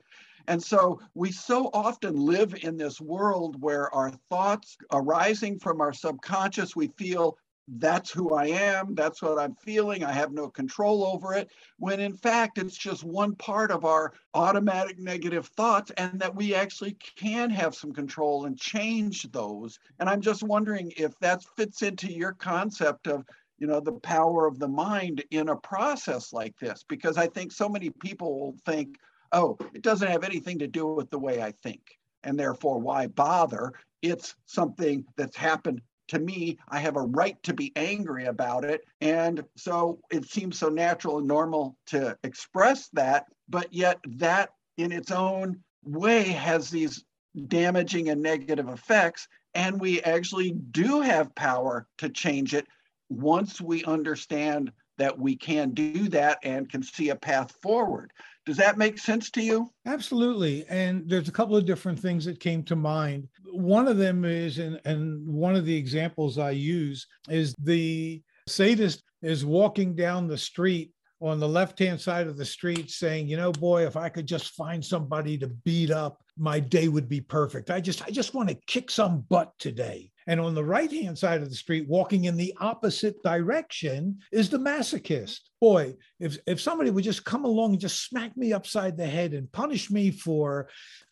And 0.48 0.62
so 0.62 1.00
we 1.14 1.32
so 1.32 1.70
often 1.72 2.16
live 2.16 2.54
in 2.62 2.76
this 2.76 3.00
world 3.00 3.60
where 3.60 3.92
our 3.94 4.10
thoughts 4.28 4.76
arising 4.92 5.58
from 5.58 5.80
our 5.80 5.92
subconscious, 5.92 6.76
we 6.76 6.88
feel 6.88 7.36
that's 7.68 8.12
who 8.12 8.32
I 8.32 8.46
am, 8.46 8.94
that's 8.94 9.20
what 9.20 9.40
I'm 9.40 9.54
feeling, 9.56 10.04
I 10.04 10.12
have 10.12 10.32
no 10.32 10.48
control 10.48 11.04
over 11.04 11.34
it, 11.34 11.50
when 11.78 11.98
in 11.98 12.16
fact 12.16 12.58
it's 12.58 12.76
just 12.76 13.02
one 13.02 13.34
part 13.34 13.72
of 13.72 13.84
our 13.84 14.12
automatic 14.34 15.00
negative 15.00 15.48
thoughts, 15.48 15.90
and 15.96 16.20
that 16.20 16.34
we 16.34 16.54
actually 16.54 16.96
can 17.16 17.50
have 17.50 17.74
some 17.74 17.92
control 17.92 18.44
and 18.44 18.56
change 18.56 19.30
those. 19.32 19.80
And 19.98 20.08
I'm 20.08 20.20
just 20.20 20.44
wondering 20.44 20.92
if 20.96 21.18
that 21.18 21.42
fits 21.56 21.82
into 21.82 22.12
your 22.12 22.34
concept 22.34 23.08
of 23.08 23.24
you 23.58 23.66
know 23.66 23.80
the 23.80 23.92
power 23.92 24.46
of 24.46 24.58
the 24.58 24.68
mind 24.68 25.24
in 25.30 25.48
a 25.48 25.56
process 25.56 26.32
like 26.32 26.54
this 26.58 26.84
because 26.86 27.16
i 27.16 27.26
think 27.26 27.50
so 27.50 27.70
many 27.70 27.88
people 27.88 28.38
will 28.38 28.56
think 28.66 28.98
oh, 29.32 29.58
it 29.74 29.82
doesn't 29.82 30.10
have 30.10 30.24
anything 30.24 30.58
to 30.60 30.66
do 30.66 30.86
with 30.86 31.10
the 31.10 31.18
way 31.18 31.42
I 31.42 31.52
think. 31.52 31.98
And 32.24 32.38
therefore, 32.38 32.78
why 32.78 33.06
bother? 33.06 33.72
It's 34.02 34.34
something 34.46 35.04
that's 35.16 35.36
happened 35.36 35.80
to 36.08 36.18
me. 36.18 36.58
I 36.68 36.78
have 36.78 36.96
a 36.96 37.02
right 37.02 37.40
to 37.44 37.54
be 37.54 37.72
angry 37.76 38.26
about 38.26 38.64
it. 38.64 38.82
And 39.00 39.44
so 39.56 40.00
it 40.10 40.24
seems 40.28 40.58
so 40.58 40.68
natural 40.68 41.18
and 41.18 41.28
normal 41.28 41.76
to 41.86 42.16
express 42.22 42.88
that. 42.90 43.26
But 43.48 43.72
yet, 43.72 43.98
that 44.18 44.50
in 44.76 44.92
its 44.92 45.10
own 45.10 45.62
way 45.84 46.24
has 46.24 46.70
these 46.70 47.04
damaging 47.48 48.08
and 48.08 48.22
negative 48.22 48.68
effects. 48.68 49.28
And 49.54 49.80
we 49.80 50.02
actually 50.02 50.52
do 50.52 51.00
have 51.00 51.34
power 51.34 51.86
to 51.98 52.08
change 52.08 52.54
it 52.54 52.66
once 53.08 53.60
we 53.60 53.84
understand 53.84 54.72
that 54.98 55.18
we 55.18 55.36
can 55.36 55.70
do 55.70 56.08
that 56.08 56.38
and 56.42 56.68
can 56.68 56.82
see 56.82 57.10
a 57.10 57.16
path 57.16 57.52
forward. 57.62 58.12
Does 58.46 58.56
that 58.58 58.78
make 58.78 58.98
sense 58.98 59.28
to 59.32 59.42
you? 59.42 59.70
Absolutely. 59.86 60.64
And 60.68 61.02
there's 61.08 61.28
a 61.28 61.32
couple 61.32 61.56
of 61.56 61.66
different 61.66 61.98
things 61.98 62.24
that 62.24 62.38
came 62.38 62.62
to 62.64 62.76
mind. 62.76 63.28
One 63.44 63.88
of 63.88 63.98
them 63.98 64.24
is, 64.24 64.58
and, 64.58 64.80
and 64.84 65.26
one 65.28 65.56
of 65.56 65.66
the 65.66 65.76
examples 65.76 66.38
I 66.38 66.50
use 66.52 67.06
is 67.28 67.54
the 67.58 68.22
sadist 68.46 69.02
is 69.20 69.44
walking 69.44 69.96
down 69.96 70.28
the 70.28 70.38
street 70.38 70.92
on 71.20 71.40
the 71.40 71.48
left 71.48 71.78
hand 71.78 72.00
side 72.00 72.26
of 72.26 72.36
the 72.36 72.44
street 72.44 72.90
saying, 72.90 73.28
you 73.28 73.36
know, 73.36 73.52
boy, 73.52 73.86
if 73.86 73.96
I 73.96 74.08
could 74.08 74.26
just 74.26 74.54
find 74.54 74.84
somebody 74.84 75.38
to 75.38 75.48
beat 75.48 75.90
up, 75.90 76.22
my 76.36 76.60
day 76.60 76.88
would 76.88 77.08
be 77.08 77.20
perfect. 77.20 77.70
I 77.70 77.80
just, 77.80 78.02
I 78.04 78.10
just 78.10 78.34
want 78.34 78.48
to 78.50 78.58
kick 78.66 78.90
some 78.90 79.20
butt 79.28 79.52
today. 79.58 80.10
And 80.28 80.40
on 80.40 80.54
the 80.54 80.64
right 80.64 80.90
hand 80.90 81.16
side 81.16 81.40
of 81.40 81.48
the 81.48 81.54
street, 81.54 81.88
walking 81.88 82.24
in 82.24 82.36
the 82.36 82.52
opposite 82.60 83.22
direction, 83.22 84.18
is 84.32 84.50
the 84.50 84.58
masochist. 84.58 85.38
Boy, 85.60 85.94
if, 86.18 86.36
if 86.46 86.60
somebody 86.60 86.90
would 86.90 87.04
just 87.04 87.24
come 87.24 87.44
along 87.44 87.72
and 87.72 87.80
just 87.80 88.04
smack 88.04 88.36
me 88.36 88.52
upside 88.52 88.96
the 88.96 89.06
head 89.06 89.34
and 89.34 89.50
punish 89.52 89.90
me 89.90 90.10
for 90.10 90.68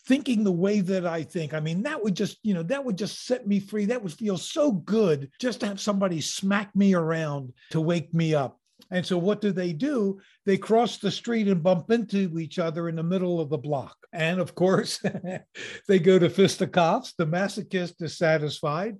thinking 0.06 0.42
the 0.44 0.52
way 0.52 0.80
that 0.80 1.06
I 1.06 1.22
think, 1.22 1.54
I 1.54 1.60
mean, 1.60 1.82
that 1.84 2.02
would 2.02 2.16
just, 2.16 2.38
you 2.42 2.54
know, 2.54 2.64
that 2.64 2.84
would 2.84 2.98
just 2.98 3.24
set 3.24 3.46
me 3.46 3.60
free. 3.60 3.86
That 3.86 4.02
would 4.02 4.12
feel 4.12 4.36
so 4.36 4.72
good 4.72 5.30
just 5.40 5.60
to 5.60 5.66
have 5.66 5.80
somebody 5.80 6.20
smack 6.20 6.74
me 6.74 6.94
around 6.94 7.52
to 7.70 7.80
wake 7.80 8.12
me 8.12 8.34
up. 8.34 8.58
And 8.90 9.04
so 9.04 9.18
what 9.18 9.40
do 9.40 9.52
they 9.52 9.72
do? 9.72 10.20
They 10.46 10.56
cross 10.56 10.98
the 10.98 11.10
street 11.10 11.48
and 11.48 11.62
bump 11.62 11.90
into 11.90 12.38
each 12.38 12.58
other 12.58 12.88
in 12.88 12.96
the 12.96 13.02
middle 13.02 13.40
of 13.40 13.50
the 13.50 13.58
block. 13.58 13.96
And 14.12 14.40
of 14.40 14.54
course, 14.54 15.02
they 15.88 15.98
go 15.98 16.18
to 16.18 16.30
fisticuffs. 16.30 17.14
The 17.16 17.26
masochist 17.26 18.02
is 18.02 18.16
satisfied. 18.16 18.98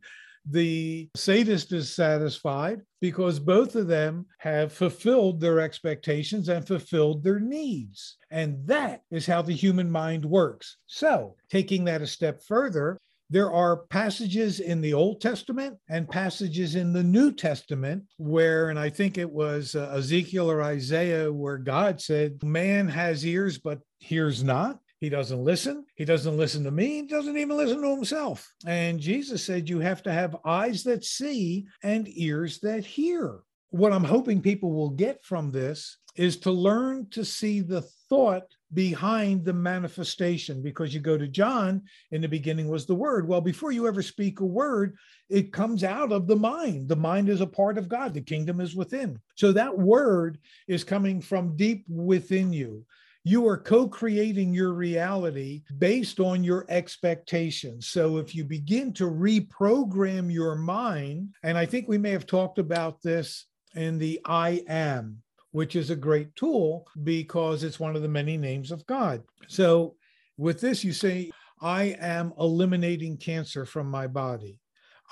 The 0.50 1.08
sadist 1.16 1.72
is 1.72 1.94
satisfied 1.94 2.82
because 3.00 3.38
both 3.38 3.76
of 3.76 3.86
them 3.86 4.26
have 4.38 4.72
fulfilled 4.72 5.40
their 5.40 5.60
expectations 5.60 6.50
and 6.50 6.66
fulfilled 6.66 7.24
their 7.24 7.40
needs. 7.40 8.18
And 8.30 8.66
that 8.66 9.02
is 9.10 9.24
how 9.24 9.40
the 9.40 9.54
human 9.54 9.90
mind 9.90 10.24
works. 10.24 10.76
So, 10.86 11.36
taking 11.48 11.84
that 11.84 12.02
a 12.02 12.06
step 12.06 12.42
further, 12.46 12.98
there 13.34 13.50
are 13.50 13.78
passages 13.88 14.60
in 14.60 14.80
the 14.80 14.94
Old 14.94 15.20
Testament 15.20 15.76
and 15.88 16.08
passages 16.08 16.76
in 16.76 16.92
the 16.92 17.02
New 17.02 17.32
Testament 17.32 18.04
where, 18.16 18.70
and 18.70 18.78
I 18.78 18.88
think 18.88 19.18
it 19.18 19.28
was 19.28 19.74
uh, 19.74 19.92
Ezekiel 19.96 20.48
or 20.48 20.62
Isaiah, 20.62 21.32
where 21.32 21.58
God 21.58 22.00
said, 22.00 22.40
Man 22.44 22.86
has 22.86 23.26
ears, 23.26 23.58
but 23.58 23.80
hears 23.98 24.44
not. 24.44 24.78
He 25.00 25.08
doesn't 25.08 25.42
listen. 25.42 25.84
He 25.96 26.04
doesn't 26.04 26.36
listen 26.36 26.62
to 26.62 26.70
me. 26.70 27.00
He 27.00 27.06
doesn't 27.08 27.36
even 27.36 27.56
listen 27.56 27.82
to 27.82 27.88
himself. 27.88 28.48
And 28.68 29.00
Jesus 29.00 29.42
said, 29.42 29.68
You 29.68 29.80
have 29.80 30.04
to 30.04 30.12
have 30.12 30.36
eyes 30.44 30.84
that 30.84 31.04
see 31.04 31.66
and 31.82 32.06
ears 32.16 32.60
that 32.60 32.86
hear. 32.86 33.40
What 33.70 33.92
I'm 33.92 34.04
hoping 34.04 34.42
people 34.42 34.72
will 34.72 34.90
get 34.90 35.24
from 35.24 35.50
this 35.50 35.98
is 36.16 36.36
to 36.38 36.50
learn 36.50 37.08
to 37.10 37.24
see 37.24 37.60
the 37.60 37.82
thought 38.08 38.46
behind 38.72 39.44
the 39.44 39.52
manifestation 39.52 40.62
because 40.62 40.92
you 40.92 41.00
go 41.00 41.16
to 41.16 41.28
John, 41.28 41.82
in 42.10 42.20
the 42.20 42.28
beginning 42.28 42.68
was 42.68 42.86
the 42.86 42.94
word. 42.94 43.26
Well, 43.26 43.40
before 43.40 43.72
you 43.72 43.86
ever 43.86 44.02
speak 44.02 44.40
a 44.40 44.44
word, 44.44 44.96
it 45.28 45.52
comes 45.52 45.84
out 45.84 46.12
of 46.12 46.26
the 46.26 46.36
mind. 46.36 46.88
The 46.88 46.96
mind 46.96 47.28
is 47.28 47.40
a 47.40 47.46
part 47.46 47.78
of 47.78 47.88
God, 47.88 48.14
the 48.14 48.20
kingdom 48.20 48.60
is 48.60 48.76
within. 48.76 49.18
So 49.36 49.52
that 49.52 49.76
word 49.76 50.38
is 50.68 50.84
coming 50.84 51.20
from 51.20 51.56
deep 51.56 51.84
within 51.88 52.52
you. 52.52 52.84
You 53.26 53.48
are 53.48 53.56
co 53.56 53.88
creating 53.88 54.52
your 54.52 54.74
reality 54.74 55.62
based 55.78 56.20
on 56.20 56.44
your 56.44 56.66
expectations. 56.68 57.88
So 57.88 58.18
if 58.18 58.34
you 58.34 58.44
begin 58.44 58.92
to 58.94 59.04
reprogram 59.04 60.30
your 60.30 60.56
mind, 60.56 61.30
and 61.42 61.56
I 61.56 61.64
think 61.64 61.88
we 61.88 61.96
may 61.96 62.10
have 62.10 62.26
talked 62.26 62.58
about 62.58 63.00
this 63.00 63.46
in 63.74 63.98
the 63.98 64.20
I 64.26 64.62
am 64.68 65.22
which 65.54 65.76
is 65.76 65.90
a 65.90 65.96
great 65.96 66.34
tool 66.34 66.84
because 67.04 67.62
it's 67.62 67.78
one 67.78 67.94
of 67.94 68.02
the 68.02 68.08
many 68.08 68.36
names 68.36 68.72
of 68.72 68.84
God. 68.86 69.22
So 69.46 69.94
with 70.36 70.60
this, 70.60 70.82
you 70.82 70.92
say, 70.92 71.30
I 71.62 71.96
am 72.00 72.32
eliminating 72.40 73.18
cancer 73.18 73.64
from 73.64 73.88
my 73.88 74.08
body. 74.08 74.58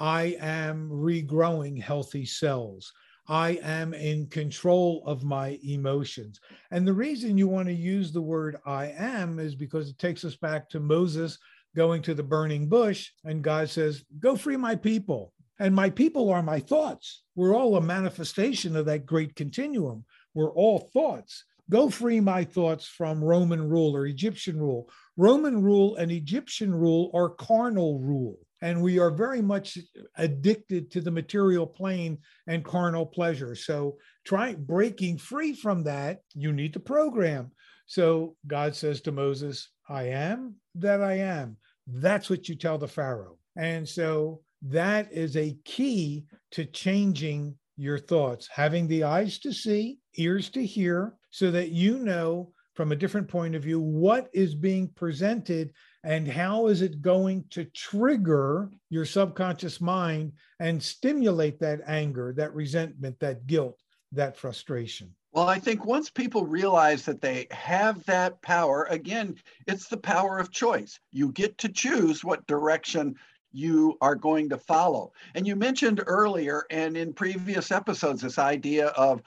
I 0.01 0.37
am 0.41 0.91
regrowing 0.91 1.81
healthy 1.81 2.27
cells. 2.27 2.93
I 3.29 3.61
am 3.63 3.95
in 3.95 4.27
control 4.27 5.05
of 5.07 5.23
my 5.23 5.61
emotions. 5.63 6.41
And 6.73 6.85
the 6.89 6.93
reason 6.93 7.39
you 7.39 7.47
want 7.47 7.69
to 7.69 7.73
use 7.73 8.11
the 8.11 8.21
word 8.21 8.57
I 8.67 8.87
am 8.99 9.39
is 9.39 9.55
because 9.55 9.89
it 9.91 9.99
takes 9.99 10.25
us 10.25 10.35
back 10.35 10.69
to 10.71 10.81
Moses 10.81 11.39
going 11.77 12.03
to 12.03 12.15
the 12.15 12.23
burning 12.25 12.69
bush, 12.69 13.13
and 13.25 13.45
God 13.45 13.71
says, 13.71 14.03
Go 14.19 14.35
free 14.35 14.57
my 14.57 14.75
people. 14.75 15.33
And 15.61 15.73
my 15.73 15.91
people 15.91 16.31
are 16.31 16.43
my 16.43 16.59
thoughts. 16.59 17.23
We're 17.37 17.55
all 17.55 17.77
a 17.77 17.81
manifestation 17.81 18.75
of 18.75 18.87
that 18.87 19.07
great 19.07 19.37
continuum 19.37 20.05
were 20.35 20.51
all 20.51 20.91
thoughts. 20.93 21.45
Go 21.71 21.89
free 21.89 22.21
my 22.21 22.45
thoughts 22.45 22.87
from 22.87 23.23
Roman 23.23 23.69
rule 23.69 23.97
or 23.97 24.07
Egyptian 24.07 24.59
rule. 24.59 24.91
Roman 25.17 25.63
rule 25.63 25.97
and 25.97 26.11
Egyptian 26.11 26.75
rule 26.75 27.11
are 27.15 27.31
carnal 27.31 27.99
rule. 27.99 28.39
And 28.61 28.83
we 28.83 28.99
are 28.99 29.11
very 29.11 29.43
much 29.43 29.79
addicted 30.17 30.91
to 30.93 31.01
the 31.01 31.11
material 31.11 31.67
plane 31.67 32.19
and 32.47 32.65
carnal 32.65 33.07
pleasure. 33.07 33.57
So, 33.57 33.99
try 34.25 34.55
breaking 34.55 35.19
free 35.19 35.53
from 35.53 35.83
that, 35.85 36.21
you 36.35 36.53
need 36.53 36.75
to 36.75 36.81
program. 36.81 37.51
So, 37.87 38.37
God 38.47 38.77
says 38.77 39.01
to 39.03 39.13
Moses, 39.13 39.69
I 39.89 40.05
am 40.11 40.57
that 40.77 41.03
I 41.03 41.15
am. 41.19 41.57
That's 41.89 42.31
what 42.31 42.49
you 42.49 42.55
tell 42.55 42.79
the 42.79 42.87
Pharaoh. 42.87 43.39
And 43.57 43.89
so, 43.89 44.43
that 44.63 45.13
is 45.13 45.37
a 45.37 45.59
key 45.65 46.27
to 46.53 46.65
changing 46.65 47.57
your 47.77 47.99
thoughts, 47.99 48.49
having 48.53 48.87
the 48.87 49.05
eyes 49.05 49.41
to 49.41 49.53
see, 49.53 49.99
ears 50.17 50.51
to 50.51 50.65
hear, 50.65 51.15
so 51.31 51.51
that 51.51 51.71
you 51.71 51.99
know 51.99 52.53
from 52.75 52.93
a 52.93 52.97
different 52.97 53.29
point 53.29 53.55
of 53.55 53.63
view 53.63 53.81
what 53.81 54.31
is 54.33 54.55
being 54.55 54.89
presented 54.89 55.73
and 56.05 56.27
how 56.27 56.67
is 56.69 56.83
it 56.83 57.03
going 57.03 57.45
to 57.51 57.65
trigger 57.67 58.71
your 58.89 59.05
subconscious 59.05 59.81
mind 59.81 60.33
and 60.59 60.83
stimulate 60.83 61.61
that 61.61 61.81
anger, 61.87 62.33
that 62.37 62.55
resentment, 62.55 63.19
that 63.21 63.47
guilt, 63.47 63.79
that 64.11 64.37
frustration. 64.37 65.15
Well, 65.33 65.49
I 65.49 65.59
think 65.59 65.85
once 65.85 66.11
people 66.11 66.45
realize 66.45 67.05
that 67.07 67.21
they 67.21 67.47
have 67.51 68.05
that 68.05 68.41
power, 68.43 68.87
again, 68.91 69.37
it's 69.67 69.89
the 69.89 69.97
power 69.97 70.39
of 70.39 70.51
choice. 70.51 70.99
You 71.11 71.33
get 71.33 71.57
to 71.59 71.69
choose 71.69 72.25
what 72.25 72.47
direction 72.47 73.17
you 73.53 73.97
are 74.01 74.15
going 74.15 74.49
to 74.49 74.59
follow. 74.59 75.13
And 75.35 75.47
you 75.47 75.57
mentioned 75.57 76.03
earlier 76.07 76.65
and 76.71 76.97
in 76.97 77.13
previous 77.13 77.71
episodes 77.71 78.23
this 78.23 78.39
idea 78.39 78.89
of, 78.89 79.23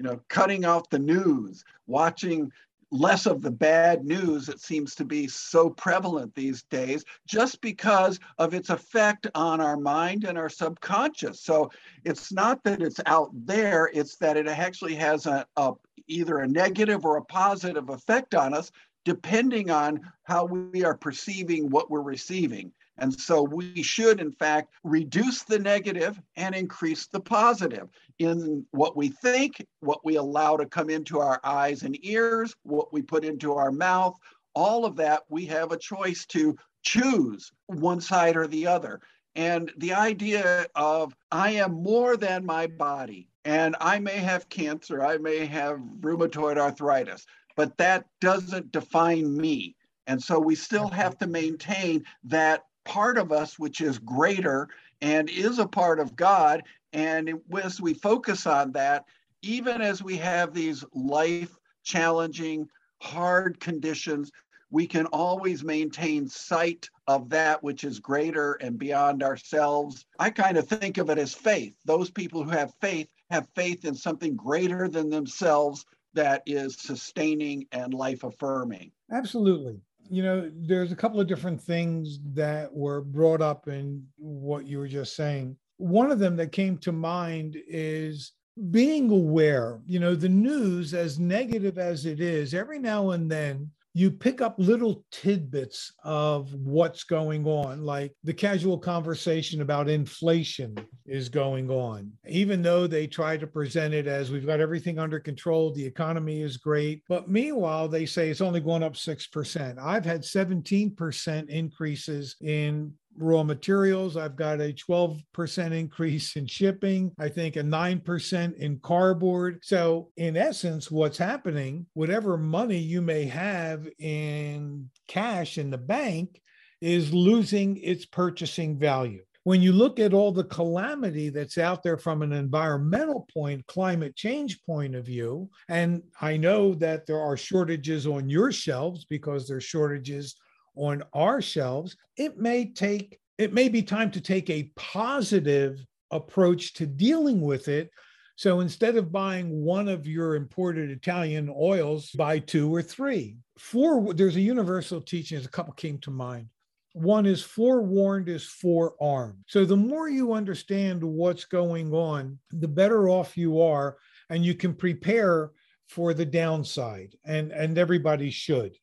you 0.00 0.08
know, 0.08 0.18
cutting 0.28 0.64
off 0.64 0.88
the 0.88 0.98
news, 0.98 1.62
watching 1.86 2.50
less 2.90 3.26
of 3.26 3.42
the 3.42 3.50
bad 3.50 4.02
news 4.02 4.46
that 4.46 4.58
seems 4.58 4.94
to 4.94 5.04
be 5.04 5.28
so 5.28 5.68
prevalent 5.68 6.34
these 6.34 6.62
days 6.64 7.04
just 7.28 7.60
because 7.60 8.18
of 8.38 8.54
its 8.54 8.70
effect 8.70 9.26
on 9.34 9.60
our 9.60 9.76
mind 9.76 10.24
and 10.24 10.38
our 10.38 10.48
subconscious. 10.48 11.42
So 11.42 11.70
it's 12.02 12.32
not 12.32 12.64
that 12.64 12.80
it's 12.80 12.98
out 13.04 13.28
there, 13.44 13.90
it's 13.92 14.16
that 14.16 14.38
it 14.38 14.48
actually 14.48 14.94
has 14.94 15.26
a, 15.26 15.46
a 15.58 15.74
either 16.06 16.38
a 16.38 16.48
negative 16.48 17.04
or 17.04 17.18
a 17.18 17.24
positive 17.24 17.90
effect 17.90 18.34
on 18.34 18.54
us 18.54 18.72
depending 19.04 19.70
on 19.70 20.00
how 20.24 20.46
we 20.46 20.82
are 20.82 20.96
perceiving 20.96 21.68
what 21.68 21.90
we're 21.90 22.00
receiving. 22.00 22.72
And 23.00 23.18
so 23.18 23.42
we 23.42 23.82
should, 23.82 24.20
in 24.20 24.30
fact, 24.30 24.74
reduce 24.84 25.42
the 25.42 25.58
negative 25.58 26.20
and 26.36 26.54
increase 26.54 27.06
the 27.06 27.20
positive 27.20 27.88
in 28.18 28.66
what 28.72 28.94
we 28.94 29.08
think, 29.08 29.64
what 29.80 30.04
we 30.04 30.16
allow 30.16 30.58
to 30.58 30.66
come 30.66 30.90
into 30.90 31.18
our 31.18 31.40
eyes 31.42 31.82
and 31.82 31.96
ears, 32.04 32.54
what 32.62 32.92
we 32.92 33.00
put 33.00 33.24
into 33.24 33.54
our 33.54 33.72
mouth. 33.72 34.18
All 34.54 34.84
of 34.84 34.96
that, 34.96 35.22
we 35.30 35.46
have 35.46 35.72
a 35.72 35.78
choice 35.78 36.26
to 36.26 36.56
choose 36.82 37.50
one 37.66 38.02
side 38.02 38.36
or 38.36 38.46
the 38.46 38.66
other. 38.66 39.00
And 39.34 39.72
the 39.78 39.94
idea 39.94 40.66
of 40.74 41.14
I 41.32 41.52
am 41.52 41.82
more 41.82 42.18
than 42.18 42.44
my 42.44 42.66
body, 42.66 43.28
and 43.46 43.76
I 43.80 43.98
may 43.98 44.18
have 44.18 44.50
cancer, 44.50 45.02
I 45.02 45.16
may 45.16 45.46
have 45.46 45.78
rheumatoid 46.00 46.58
arthritis, 46.58 47.24
but 47.56 47.78
that 47.78 48.06
doesn't 48.20 48.72
define 48.72 49.34
me. 49.36 49.76
And 50.06 50.22
so 50.22 50.38
we 50.38 50.56
still 50.56 50.88
have 50.88 51.16
to 51.18 51.26
maintain 51.26 52.04
that 52.24 52.64
part 52.90 53.18
of 53.18 53.30
us 53.30 53.56
which 53.56 53.80
is 53.80 54.00
greater 54.00 54.68
and 55.00 55.30
is 55.30 55.60
a 55.60 55.66
part 55.66 56.00
of 56.00 56.16
God. 56.16 56.64
And 56.92 57.40
as 57.62 57.80
we 57.80 57.94
focus 57.94 58.48
on 58.48 58.72
that, 58.72 59.04
even 59.42 59.80
as 59.80 60.02
we 60.02 60.16
have 60.16 60.52
these 60.52 60.84
life 60.92 61.56
challenging, 61.84 62.68
hard 63.00 63.60
conditions, 63.60 64.32
we 64.70 64.88
can 64.88 65.06
always 65.06 65.62
maintain 65.62 66.28
sight 66.28 66.90
of 67.06 67.28
that 67.28 67.62
which 67.62 67.84
is 67.84 68.00
greater 68.00 68.54
and 68.54 68.76
beyond 68.76 69.22
ourselves. 69.22 70.04
I 70.18 70.30
kind 70.30 70.56
of 70.56 70.66
think 70.66 70.98
of 70.98 71.10
it 71.10 71.18
as 71.18 71.32
faith. 71.32 71.74
Those 71.84 72.10
people 72.10 72.42
who 72.42 72.50
have 72.50 72.74
faith 72.80 73.06
have 73.30 73.46
faith 73.54 73.84
in 73.84 73.94
something 73.94 74.34
greater 74.34 74.88
than 74.88 75.10
themselves 75.10 75.86
that 76.14 76.42
is 76.44 76.76
sustaining 76.76 77.68
and 77.70 77.94
life 77.94 78.24
affirming. 78.24 78.90
Absolutely 79.12 79.80
you 80.10 80.24
know, 80.24 80.50
there's 80.54 80.90
a 80.90 80.96
couple 80.96 81.20
of 81.20 81.28
different 81.28 81.62
things 81.62 82.18
that 82.34 82.72
were 82.74 83.00
brought 83.00 83.40
up 83.40 83.68
in 83.68 84.04
what 84.16 84.66
you 84.66 84.78
were 84.78 84.88
just 84.88 85.14
saying. 85.14 85.56
One 85.76 86.10
of 86.10 86.18
them 86.18 86.36
that 86.36 86.52
came 86.52 86.76
to 86.78 86.92
mind 86.92 87.56
is 87.68 88.32
being 88.70 89.10
aware, 89.10 89.80
you 89.86 90.00
know, 90.00 90.16
the 90.16 90.28
news, 90.28 90.94
as 90.94 91.18
negative 91.20 91.78
as 91.78 92.06
it 92.06 92.20
is, 92.20 92.52
every 92.52 92.78
now 92.80 93.10
and 93.10 93.30
then 93.30 93.70
you 93.92 94.10
pick 94.10 94.40
up 94.40 94.54
little 94.58 95.04
tidbits 95.10 95.92
of 96.04 96.54
what's 96.54 97.02
going 97.02 97.44
on, 97.46 97.84
like 97.84 98.12
the 98.22 98.32
casual 98.32 98.78
conversation 98.78 99.62
about 99.62 99.88
inflation 99.88 100.76
is 101.06 101.28
going 101.28 101.68
on. 101.70 102.12
Even 102.28 102.62
though 102.62 102.86
they 102.86 103.06
try 103.06 103.36
to 103.36 103.46
present 103.46 103.92
it 103.92 104.06
as 104.06 104.30
we've 104.30 104.46
got 104.46 104.60
everything 104.60 104.98
under 104.98 105.18
control, 105.18 105.72
the 105.72 105.84
economy 105.84 106.40
is 106.40 106.56
great. 106.56 107.02
But 107.08 107.28
meanwhile, 107.28 107.88
they 107.88 108.06
say 108.06 108.30
it's 108.30 108.40
only 108.40 108.60
going 108.60 108.84
up 108.84 108.94
6%. 108.94 109.78
I've 109.78 110.04
had 110.04 110.22
17% 110.22 111.48
increases 111.48 112.36
in 112.40 112.92
raw 113.16 113.42
materials. 113.42 114.16
I've 114.16 114.36
got 114.36 114.60
a 114.60 114.72
12% 114.72 115.72
increase 115.72 116.36
in 116.36 116.46
shipping, 116.46 117.12
I 117.18 117.28
think 117.28 117.56
a 117.56 117.62
9% 117.62 118.56
in 118.56 118.78
cardboard. 118.80 119.60
So, 119.62 120.10
in 120.16 120.36
essence, 120.36 120.90
what's 120.90 121.18
happening, 121.18 121.86
whatever 121.94 122.36
money 122.36 122.78
you 122.78 123.02
may 123.02 123.24
have 123.24 123.86
in 123.98 124.90
cash 125.08 125.58
in 125.58 125.70
the 125.70 125.78
bank 125.78 126.40
is 126.80 127.12
losing 127.12 127.76
its 127.78 128.06
purchasing 128.06 128.78
value. 128.78 129.22
When 129.44 129.62
you 129.62 129.72
look 129.72 129.98
at 129.98 130.12
all 130.12 130.32
the 130.32 130.44
calamity 130.44 131.30
that's 131.30 131.56
out 131.56 131.82
there 131.82 131.96
from 131.96 132.20
an 132.20 132.32
environmental 132.32 133.26
point, 133.32 133.66
climate 133.66 134.14
change 134.14 134.62
point 134.64 134.94
of 134.94 135.06
view, 135.06 135.48
and 135.68 136.02
I 136.20 136.36
know 136.36 136.74
that 136.74 137.06
there 137.06 137.20
are 137.20 137.38
shortages 137.38 138.06
on 138.06 138.28
your 138.28 138.52
shelves 138.52 139.06
because 139.06 139.48
there's 139.48 139.64
shortages 139.64 140.36
on 140.80 141.02
our 141.12 141.42
shelves, 141.42 141.96
it 142.16 142.38
may 142.38 142.72
take, 142.72 143.20
it 143.36 143.52
may 143.52 143.68
be 143.68 143.82
time 143.82 144.10
to 144.10 144.20
take 144.20 144.48
a 144.48 144.72
positive 144.76 145.84
approach 146.10 146.72
to 146.74 146.86
dealing 146.86 147.42
with 147.42 147.68
it. 147.68 147.90
So 148.36 148.60
instead 148.60 148.96
of 148.96 149.12
buying 149.12 149.62
one 149.62 149.88
of 149.88 150.06
your 150.06 150.34
imported 150.34 150.90
Italian 150.90 151.54
oils, 151.54 152.10
buy 152.12 152.38
two 152.38 152.74
or 152.74 152.80
three. 152.80 153.36
Four, 153.58 154.14
there's 154.14 154.36
a 154.36 154.40
universal 154.40 155.02
teaching, 155.02 155.36
as 155.36 155.44
a 155.44 155.50
couple 155.50 155.74
came 155.74 155.98
to 155.98 156.10
mind. 156.10 156.46
One 156.94 157.26
is 157.26 157.42
forewarned 157.42 158.30
is 158.30 158.46
forearmed. 158.46 159.44
So 159.46 159.66
the 159.66 159.76
more 159.76 160.08
you 160.08 160.32
understand 160.32 161.04
what's 161.04 161.44
going 161.44 161.92
on, 161.92 162.38
the 162.50 162.66
better 162.66 163.10
off 163.10 163.36
you 163.36 163.60
are, 163.60 163.98
and 164.30 164.44
you 164.44 164.54
can 164.54 164.74
prepare 164.74 165.50
for 165.88 166.14
the 166.14 166.24
downside. 166.24 167.14
And, 167.26 167.52
and 167.52 167.76
everybody 167.76 168.30
should 168.30 168.74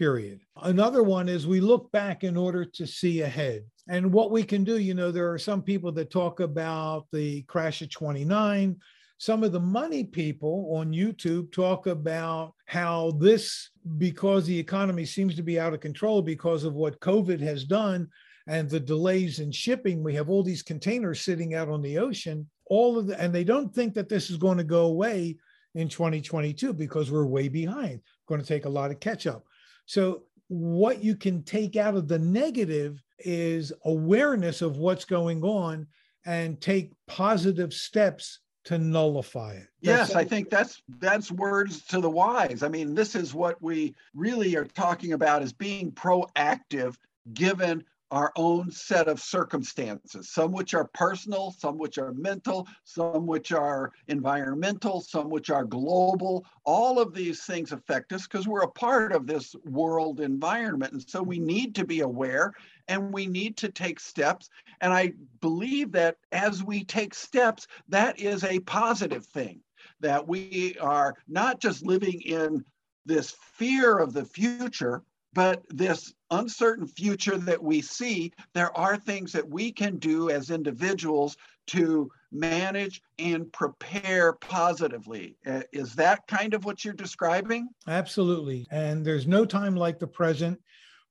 period. 0.00 0.40
Another 0.62 1.02
one 1.02 1.28
is 1.28 1.46
we 1.46 1.60
look 1.60 1.92
back 1.92 2.24
in 2.24 2.34
order 2.34 2.64
to 2.64 2.86
see 2.86 3.20
ahead. 3.20 3.62
And 3.86 4.10
what 4.10 4.30
we 4.30 4.42
can 4.42 4.64
do, 4.64 4.78
you 4.78 4.94
know, 4.94 5.10
there 5.10 5.30
are 5.30 5.38
some 5.38 5.60
people 5.60 5.92
that 5.92 6.10
talk 6.10 6.40
about 6.40 7.04
the 7.12 7.42
crash 7.42 7.82
of 7.82 7.90
29. 7.90 8.76
Some 9.18 9.44
of 9.44 9.52
the 9.52 9.60
money 9.60 10.04
people 10.04 10.72
on 10.74 10.94
YouTube 10.94 11.52
talk 11.52 11.86
about 11.86 12.54
how 12.64 13.10
this, 13.20 13.68
because 13.98 14.46
the 14.46 14.58
economy 14.58 15.04
seems 15.04 15.34
to 15.34 15.42
be 15.42 15.60
out 15.60 15.74
of 15.74 15.80
control 15.80 16.22
because 16.22 16.64
of 16.64 16.72
what 16.72 17.00
COVID 17.00 17.38
has 17.40 17.64
done 17.64 18.08
and 18.46 18.70
the 18.70 18.80
delays 18.80 19.38
in 19.38 19.52
shipping, 19.52 20.02
we 20.02 20.14
have 20.14 20.30
all 20.30 20.42
these 20.42 20.62
containers 20.62 21.20
sitting 21.20 21.54
out 21.54 21.68
on 21.68 21.82
the 21.82 21.98
ocean. 21.98 22.48
All 22.70 22.98
of 22.98 23.08
the, 23.08 23.20
and 23.20 23.34
they 23.34 23.44
don't 23.44 23.74
think 23.74 23.92
that 23.94 24.08
this 24.08 24.30
is 24.30 24.38
going 24.38 24.56
to 24.56 24.64
go 24.64 24.86
away 24.86 25.36
in 25.74 25.90
2022 25.90 26.72
because 26.72 27.10
we're 27.10 27.26
way 27.26 27.48
behind. 27.48 28.00
Going 28.26 28.40
to 28.40 28.46
take 28.46 28.64
a 28.64 28.70
lot 28.70 28.90
of 28.90 28.98
catch 28.98 29.26
up. 29.26 29.44
So, 29.90 30.22
what 30.46 31.02
you 31.02 31.16
can 31.16 31.42
take 31.42 31.74
out 31.74 31.96
of 31.96 32.06
the 32.06 32.20
negative 32.20 33.02
is 33.18 33.72
awareness 33.84 34.62
of 34.62 34.76
what's 34.76 35.04
going 35.04 35.42
on 35.42 35.84
and 36.24 36.60
take 36.60 36.92
positive 37.08 37.74
steps 37.74 38.38
to 38.66 38.78
nullify 38.78 39.54
it. 39.54 39.66
That's 39.82 40.10
yes, 40.10 40.14
I 40.14 40.22
think 40.22 40.48
that's 40.48 40.80
that's 41.00 41.32
words 41.32 41.82
to 41.86 42.00
the 42.00 42.08
wise. 42.08 42.62
I 42.62 42.68
mean, 42.68 42.94
this 42.94 43.16
is 43.16 43.34
what 43.34 43.60
we 43.60 43.96
really 44.14 44.54
are 44.54 44.64
talking 44.64 45.12
about 45.12 45.42
is 45.42 45.52
being 45.52 45.90
proactive 45.90 46.94
given 47.34 47.82
our 48.10 48.32
own 48.36 48.70
set 48.70 49.08
of 49.08 49.20
circumstances, 49.20 50.30
some 50.30 50.52
which 50.52 50.74
are 50.74 50.90
personal, 50.94 51.52
some 51.52 51.78
which 51.78 51.98
are 51.98 52.12
mental, 52.12 52.66
some 52.84 53.26
which 53.26 53.52
are 53.52 53.92
environmental, 54.08 55.00
some 55.00 55.30
which 55.30 55.50
are 55.50 55.64
global. 55.64 56.44
All 56.64 56.98
of 56.98 57.14
these 57.14 57.42
things 57.44 57.72
affect 57.72 58.12
us 58.12 58.26
because 58.26 58.48
we're 58.48 58.62
a 58.62 58.70
part 58.70 59.12
of 59.12 59.26
this 59.26 59.54
world 59.64 60.20
environment. 60.20 60.92
And 60.92 61.08
so 61.08 61.22
we 61.22 61.38
need 61.38 61.74
to 61.76 61.84
be 61.84 62.00
aware 62.00 62.52
and 62.88 63.12
we 63.12 63.26
need 63.26 63.56
to 63.58 63.68
take 63.68 64.00
steps. 64.00 64.50
And 64.80 64.92
I 64.92 65.12
believe 65.40 65.92
that 65.92 66.16
as 66.32 66.64
we 66.64 66.84
take 66.84 67.14
steps, 67.14 67.68
that 67.88 68.18
is 68.18 68.42
a 68.42 68.58
positive 68.60 69.24
thing, 69.26 69.60
that 70.00 70.26
we 70.26 70.76
are 70.80 71.14
not 71.28 71.60
just 71.60 71.86
living 71.86 72.20
in 72.22 72.64
this 73.06 73.36
fear 73.54 73.98
of 73.98 74.12
the 74.12 74.24
future, 74.24 75.02
but 75.32 75.62
this 75.68 76.12
uncertain 76.30 76.86
future 76.86 77.36
that 77.36 77.62
we 77.62 77.80
see, 77.80 78.32
there 78.54 78.76
are 78.76 78.96
things 78.96 79.32
that 79.32 79.48
we 79.48 79.72
can 79.72 79.96
do 79.96 80.30
as 80.30 80.50
individuals 80.50 81.36
to 81.68 82.10
manage 82.32 83.02
and 83.18 83.52
prepare 83.52 84.32
positively. 84.32 85.36
Uh, 85.46 85.62
is 85.72 85.94
that 85.94 86.26
kind 86.26 86.54
of 86.54 86.64
what 86.64 86.84
you're 86.84 86.94
describing? 86.94 87.68
Absolutely. 87.86 88.66
And 88.70 89.04
there's 89.04 89.26
no 89.26 89.44
time 89.44 89.76
like 89.76 89.98
the 89.98 90.06
present. 90.06 90.58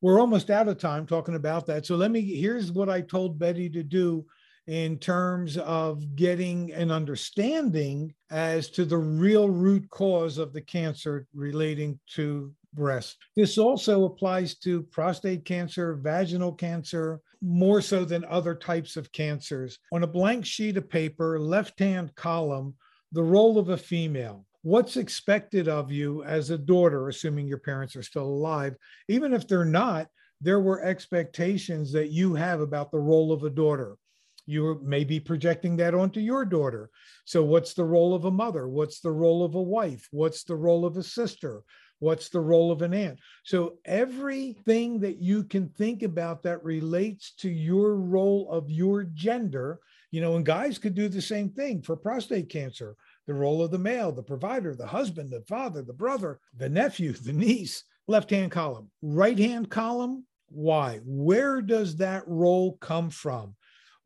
We're 0.02 0.20
almost 0.20 0.50
out 0.50 0.68
of 0.68 0.78
time 0.78 1.06
talking 1.06 1.36
about 1.36 1.66
that. 1.68 1.86
So 1.86 1.96
let 1.96 2.12
me, 2.12 2.22
here's 2.22 2.72
what 2.72 2.90
I 2.90 3.02
told 3.02 3.40
Betty 3.40 3.70
to 3.70 3.84
do 3.84 4.26
in 4.68 4.98
terms 4.98 5.58
of 5.58 6.16
getting 6.16 6.72
an 6.74 6.92
understanding 6.92 8.14
as 8.30 8.70
to 8.70 8.86
the 8.86 8.98
real 8.98 9.50
root 9.50 9.90
cause 9.90 10.38
of 10.38 10.54
the 10.54 10.62
cancer 10.62 11.26
relating 11.34 12.00
to 12.08 12.54
breast. 12.74 13.18
This 13.36 13.58
also 13.58 14.06
applies 14.06 14.56
to 14.60 14.84
prostate 14.84 15.46
cancer, 15.46 15.96
vaginal 15.96 16.54
cancer, 16.54 17.22
more 17.42 17.82
so 17.82 18.06
than 18.06 18.26
other 18.26 18.56
types 18.56 18.98
of 18.98 19.12
cancers. 19.12 19.80
On 19.94 20.04
a 20.04 20.08
blank 20.08 20.46
sheet 20.46 20.78
of 20.78 20.90
paper, 20.90 21.40
left 21.40 21.80
hand 21.80 22.14
column, 22.16 22.76
the 23.12 23.24
role 23.24 23.58
of 23.58 23.70
a 23.70 23.78
female. 23.78 24.46
What's 24.62 24.98
expected 24.98 25.68
of 25.68 25.92
you 25.92 26.24
as 26.24 26.50
a 26.50 26.58
daughter, 26.58 27.08
assuming 27.08 27.48
your 27.48 27.60
parents 27.60 27.96
are 27.96 28.04
still 28.04 28.26
alive? 28.26 28.76
Even 29.08 29.34
if 29.34 29.48
they're 29.48 29.64
not, 29.64 30.08
there 30.42 30.60
were 30.60 30.84
expectations 30.84 31.92
that 31.94 32.10
you 32.10 32.36
have 32.36 32.60
about 32.60 32.92
the 32.92 33.00
role 33.00 33.32
of 33.32 33.44
a 33.44 33.50
daughter. 33.50 33.98
You 34.46 34.82
may 34.84 35.04
be 35.04 35.20
projecting 35.20 35.78
that 35.78 35.94
onto 35.94 36.20
your 36.20 36.44
daughter. 36.44 36.90
So, 37.26 37.44
what's 37.44 37.74
the 37.74 37.84
role 37.84 38.16
of 38.16 38.26
a 38.26 38.32
mother? 38.32 38.68
What's 38.68 39.00
the 39.00 39.12
role 39.12 39.46
of 39.46 39.56
a 39.56 39.62
wife? 39.62 40.08
What's 40.12 40.44
the 40.44 40.56
role 40.56 40.86
of 40.86 40.98
a 40.98 41.04
sister? 41.04 41.62
What's 42.00 42.30
the 42.30 42.40
role 42.40 42.72
of 42.72 42.82
an 42.82 42.94
aunt? 42.94 43.20
So 43.44 43.78
everything 43.86 45.00
that 45.02 45.22
you 45.22 45.44
can 45.44 45.70
think 45.70 46.02
about 46.02 46.44
that 46.44 46.64
relates 46.64 47.34
to 47.40 47.50
your 47.50 47.96
role 47.96 48.50
of 48.50 48.72
your 48.72 49.04
gender, 49.04 49.80
you 50.12 50.22
know, 50.22 50.38
and 50.38 50.46
guys 50.46 50.78
could 50.78 50.96
do 50.96 51.10
the 51.10 51.22
same 51.22 51.50
thing 51.50 51.82
for 51.82 51.96
prostate 51.96 52.50
cancer. 52.50 52.96
The 53.28 53.34
role 53.34 53.62
of 53.62 53.72
the 53.72 53.78
male, 53.78 54.12
the 54.12 54.24
provider, 54.24 54.76
the 54.76 54.88
husband, 54.88 55.30
the 55.30 55.42
father, 55.42 55.82
the 55.82 55.94
brother, 55.94 56.40
the 56.58 56.70
nephew, 56.70 57.12
the 57.12 57.34
niece, 57.34 57.84
left 58.08 58.30
hand 58.32 58.52
column, 58.52 58.90
right 59.02 59.38
hand 59.38 59.70
column. 59.70 60.26
Why? 60.48 61.00
Where 61.06 61.62
does 61.62 61.98
that 61.98 62.24
role 62.26 62.78
come 62.78 63.10
from? 63.10 63.56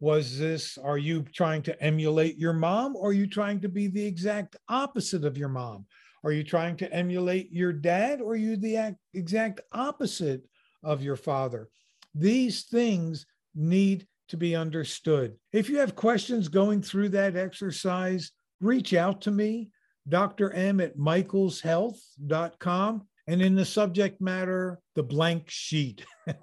Was 0.02 0.38
this, 0.38 0.78
are 0.78 0.98
you 0.98 1.22
trying 1.34 1.62
to 1.62 1.82
emulate 1.82 2.38
your 2.38 2.52
mom 2.52 2.98
or 2.98 3.10
are 3.10 3.14
you 3.14 3.28
trying 3.28 3.62
to 3.62 3.70
be 3.70 3.88
the 3.88 4.06
exact 4.06 4.58
opposite 4.68 5.24
of 5.24 5.38
your 5.38 5.48
mom? 5.48 5.86
Are 6.24 6.32
you 6.32 6.44
trying 6.44 6.78
to 6.78 6.94
emulate 6.94 7.52
your 7.52 7.74
dad 7.74 8.22
or 8.22 8.34
are 8.34 8.36
you 8.36 8.56
the 8.56 8.96
exact 9.14 9.62
opposite 9.72 10.44
of 10.82 11.04
your 11.04 11.18
father? 11.18 11.70
These 12.16 12.64
things 12.64 13.26
need 13.56 14.08
to 14.30 14.38
be 14.38 14.56
understood. 14.56 15.36
If 15.52 15.70
you 15.70 15.80
have 15.80 15.96
questions 15.96 16.48
going 16.48 16.82
through 16.82 17.10
that 17.10 17.36
exercise, 17.36 18.32
reach 18.62 18.94
out 18.94 19.20
to 19.22 19.32
me, 19.32 19.70
Dr. 20.08 20.54
M 20.54 20.80
at 20.80 20.98
michaelshealth.com, 20.98 23.08
and 23.28 23.42
in 23.42 23.56
the 23.56 23.66
subject 23.66 24.22
matter, 24.22 24.80
the 24.96 25.04
blank 25.04 25.50
sheet. 25.50 26.06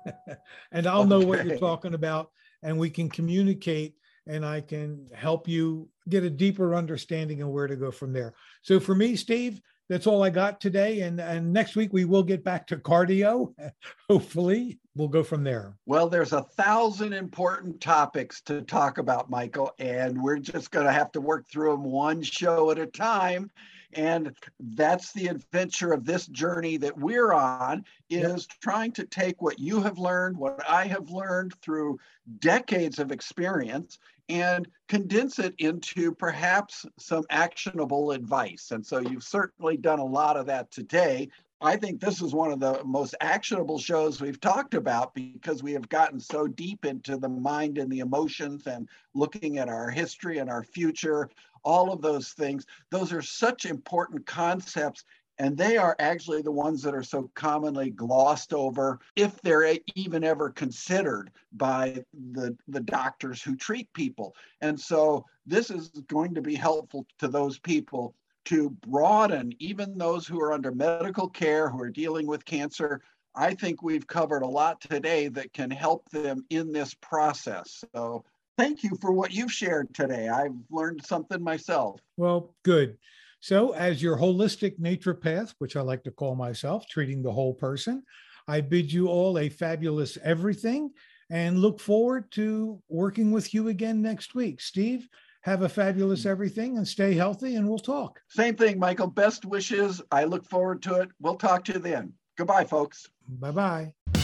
and 0.72 0.86
I'll 0.86 1.06
know 1.06 1.20
what 1.20 1.44
you're 1.44 1.58
talking 1.58 1.94
about, 1.94 2.30
and 2.62 2.78
we 2.78 2.90
can 2.90 3.08
communicate 3.08 3.94
and 4.30 4.46
I 4.46 4.60
can 4.60 5.08
help 5.12 5.48
you 5.48 5.88
get 6.08 6.22
a 6.22 6.30
deeper 6.30 6.74
understanding 6.74 7.42
of 7.42 7.48
where 7.48 7.66
to 7.66 7.76
go 7.76 7.90
from 7.90 8.12
there. 8.12 8.34
So 8.62 8.78
for 8.78 8.94
me, 8.94 9.16
Steve, 9.16 9.60
that's 9.88 10.06
all 10.06 10.22
I 10.22 10.30
got 10.30 10.60
today. 10.60 11.00
And, 11.00 11.20
and 11.20 11.52
next 11.52 11.74
week 11.74 11.92
we 11.92 12.04
will 12.04 12.22
get 12.22 12.44
back 12.44 12.64
to 12.68 12.76
cardio. 12.76 13.52
Hopefully, 14.08 14.78
we'll 14.94 15.08
go 15.08 15.24
from 15.24 15.42
there. 15.42 15.76
Well, 15.84 16.08
there's 16.08 16.32
a 16.32 16.42
thousand 16.42 17.12
important 17.12 17.80
topics 17.80 18.40
to 18.42 18.62
talk 18.62 18.98
about, 18.98 19.30
Michael, 19.30 19.72
and 19.80 20.22
we're 20.22 20.38
just 20.38 20.70
going 20.70 20.86
to 20.86 20.92
have 20.92 21.10
to 21.12 21.20
work 21.20 21.48
through 21.48 21.72
them 21.72 21.82
one 21.82 22.22
show 22.22 22.70
at 22.70 22.78
a 22.78 22.86
time. 22.86 23.50
And 23.94 24.36
that's 24.60 25.12
the 25.12 25.26
adventure 25.26 25.92
of 25.92 26.04
this 26.04 26.28
journey 26.28 26.76
that 26.76 26.96
we're 26.96 27.32
on 27.32 27.84
is 28.08 28.46
yep. 28.48 28.60
trying 28.60 28.92
to 28.92 29.04
take 29.04 29.42
what 29.42 29.58
you 29.58 29.80
have 29.82 29.98
learned, 29.98 30.36
what 30.36 30.62
I 30.68 30.84
have 30.84 31.10
learned 31.10 31.54
through 31.60 31.98
decades 32.38 33.00
of 33.00 33.10
experience 33.10 33.98
and 34.30 34.68
condense 34.88 35.40
it 35.40 35.54
into 35.58 36.14
perhaps 36.14 36.86
some 36.98 37.24
actionable 37.30 38.12
advice. 38.12 38.70
And 38.70 38.86
so 38.86 39.00
you've 39.00 39.24
certainly 39.24 39.76
done 39.76 39.98
a 39.98 40.04
lot 40.04 40.36
of 40.36 40.46
that 40.46 40.70
today. 40.70 41.28
I 41.60 41.76
think 41.76 42.00
this 42.00 42.22
is 42.22 42.32
one 42.32 42.52
of 42.52 42.60
the 42.60 42.82
most 42.84 43.14
actionable 43.20 43.78
shows 43.78 44.20
we've 44.20 44.40
talked 44.40 44.74
about 44.74 45.14
because 45.14 45.62
we 45.62 45.72
have 45.72 45.88
gotten 45.88 46.20
so 46.20 46.46
deep 46.46 46.86
into 46.86 47.18
the 47.18 47.28
mind 47.28 47.76
and 47.76 47.90
the 47.90 47.98
emotions 47.98 48.66
and 48.66 48.88
looking 49.14 49.58
at 49.58 49.68
our 49.68 49.90
history 49.90 50.38
and 50.38 50.48
our 50.48 50.62
future, 50.62 51.28
all 51.64 51.92
of 51.92 52.00
those 52.00 52.30
things. 52.30 52.64
Those 52.90 53.12
are 53.12 53.20
such 53.20 53.66
important 53.66 54.24
concepts 54.24 55.04
and 55.40 55.56
they 55.56 55.78
are 55.78 55.96
actually 55.98 56.42
the 56.42 56.52
ones 56.52 56.82
that 56.82 56.94
are 56.94 57.02
so 57.02 57.30
commonly 57.34 57.88
glossed 57.88 58.52
over 58.52 59.00
if 59.16 59.40
they're 59.40 59.74
even 59.94 60.22
ever 60.22 60.50
considered 60.50 61.30
by 61.52 62.04
the, 62.32 62.54
the 62.68 62.80
doctors 62.80 63.42
who 63.42 63.56
treat 63.56 63.90
people. 63.94 64.36
And 64.60 64.78
so 64.78 65.24
this 65.46 65.70
is 65.70 65.88
going 66.08 66.34
to 66.34 66.42
be 66.42 66.54
helpful 66.54 67.06
to 67.20 67.26
those 67.26 67.58
people 67.58 68.14
to 68.44 68.68
broaden 68.86 69.54
even 69.60 69.96
those 69.96 70.26
who 70.26 70.38
are 70.42 70.52
under 70.52 70.72
medical 70.72 71.28
care, 71.28 71.70
who 71.70 71.80
are 71.80 71.90
dealing 71.90 72.26
with 72.26 72.44
cancer. 72.44 73.00
I 73.34 73.54
think 73.54 73.82
we've 73.82 74.06
covered 74.06 74.42
a 74.42 74.46
lot 74.46 74.82
today 74.82 75.28
that 75.28 75.54
can 75.54 75.70
help 75.70 76.06
them 76.10 76.44
in 76.50 76.70
this 76.70 76.92
process. 76.92 77.82
So 77.94 78.24
thank 78.58 78.82
you 78.82 78.90
for 79.00 79.10
what 79.10 79.32
you've 79.32 79.52
shared 79.52 79.94
today. 79.94 80.28
I've 80.28 80.56
learned 80.70 81.02
something 81.06 81.42
myself. 81.42 81.98
Well, 82.18 82.54
good. 82.62 82.98
So, 83.40 83.72
as 83.72 84.02
your 84.02 84.18
holistic 84.18 84.78
naturopath, 84.78 85.54
which 85.58 85.76
I 85.76 85.80
like 85.80 86.04
to 86.04 86.10
call 86.10 86.34
myself, 86.34 86.86
treating 86.88 87.22
the 87.22 87.32
whole 87.32 87.54
person, 87.54 88.02
I 88.46 88.60
bid 88.60 88.92
you 88.92 89.08
all 89.08 89.38
a 89.38 89.48
fabulous 89.48 90.18
everything 90.22 90.90
and 91.30 91.58
look 91.58 91.80
forward 91.80 92.30
to 92.32 92.82
working 92.88 93.30
with 93.30 93.54
you 93.54 93.68
again 93.68 94.02
next 94.02 94.34
week. 94.34 94.60
Steve, 94.60 95.08
have 95.42 95.62
a 95.62 95.68
fabulous 95.68 96.24
mm. 96.24 96.26
everything 96.26 96.76
and 96.76 96.86
stay 96.86 97.14
healthy, 97.14 97.56
and 97.56 97.68
we'll 97.68 97.78
talk. 97.78 98.20
Same 98.28 98.56
thing, 98.56 98.78
Michael. 98.78 99.06
Best 99.06 99.44
wishes. 99.44 100.02
I 100.10 100.24
look 100.24 100.44
forward 100.44 100.82
to 100.82 101.00
it. 101.00 101.08
We'll 101.20 101.36
talk 101.36 101.64
to 101.66 101.74
you 101.74 101.78
then. 101.78 102.12
Goodbye, 102.36 102.64
folks. 102.64 103.08
Bye 103.28 103.50
bye. 103.50 104.19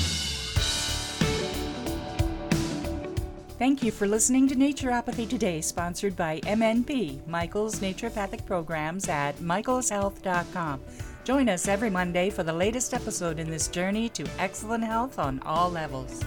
Thank 3.59 3.83
you 3.83 3.91
for 3.91 4.07
listening 4.07 4.47
to 4.49 4.55
Naturopathy 4.55 5.27
Today, 5.27 5.63
sponsored 5.63 6.15
by 6.15 6.41
MNP, 6.41 7.27
Michael's 7.27 7.81
Naturopathic 7.81 8.45
Programs 8.45 9.09
at 9.09 9.35
michaelshealth.com. 9.37 10.83
Join 11.25 11.49
us 11.49 11.67
every 11.67 11.89
Monday 11.89 12.29
for 12.29 12.43
the 12.43 12.53
latest 12.53 12.93
episode 12.93 13.39
in 13.39 13.49
this 13.49 13.69
journey 13.69 14.11
to 14.11 14.27
excellent 14.39 14.85
health 14.85 15.19
on 15.19 15.41
all 15.47 15.71
levels. 15.71 16.23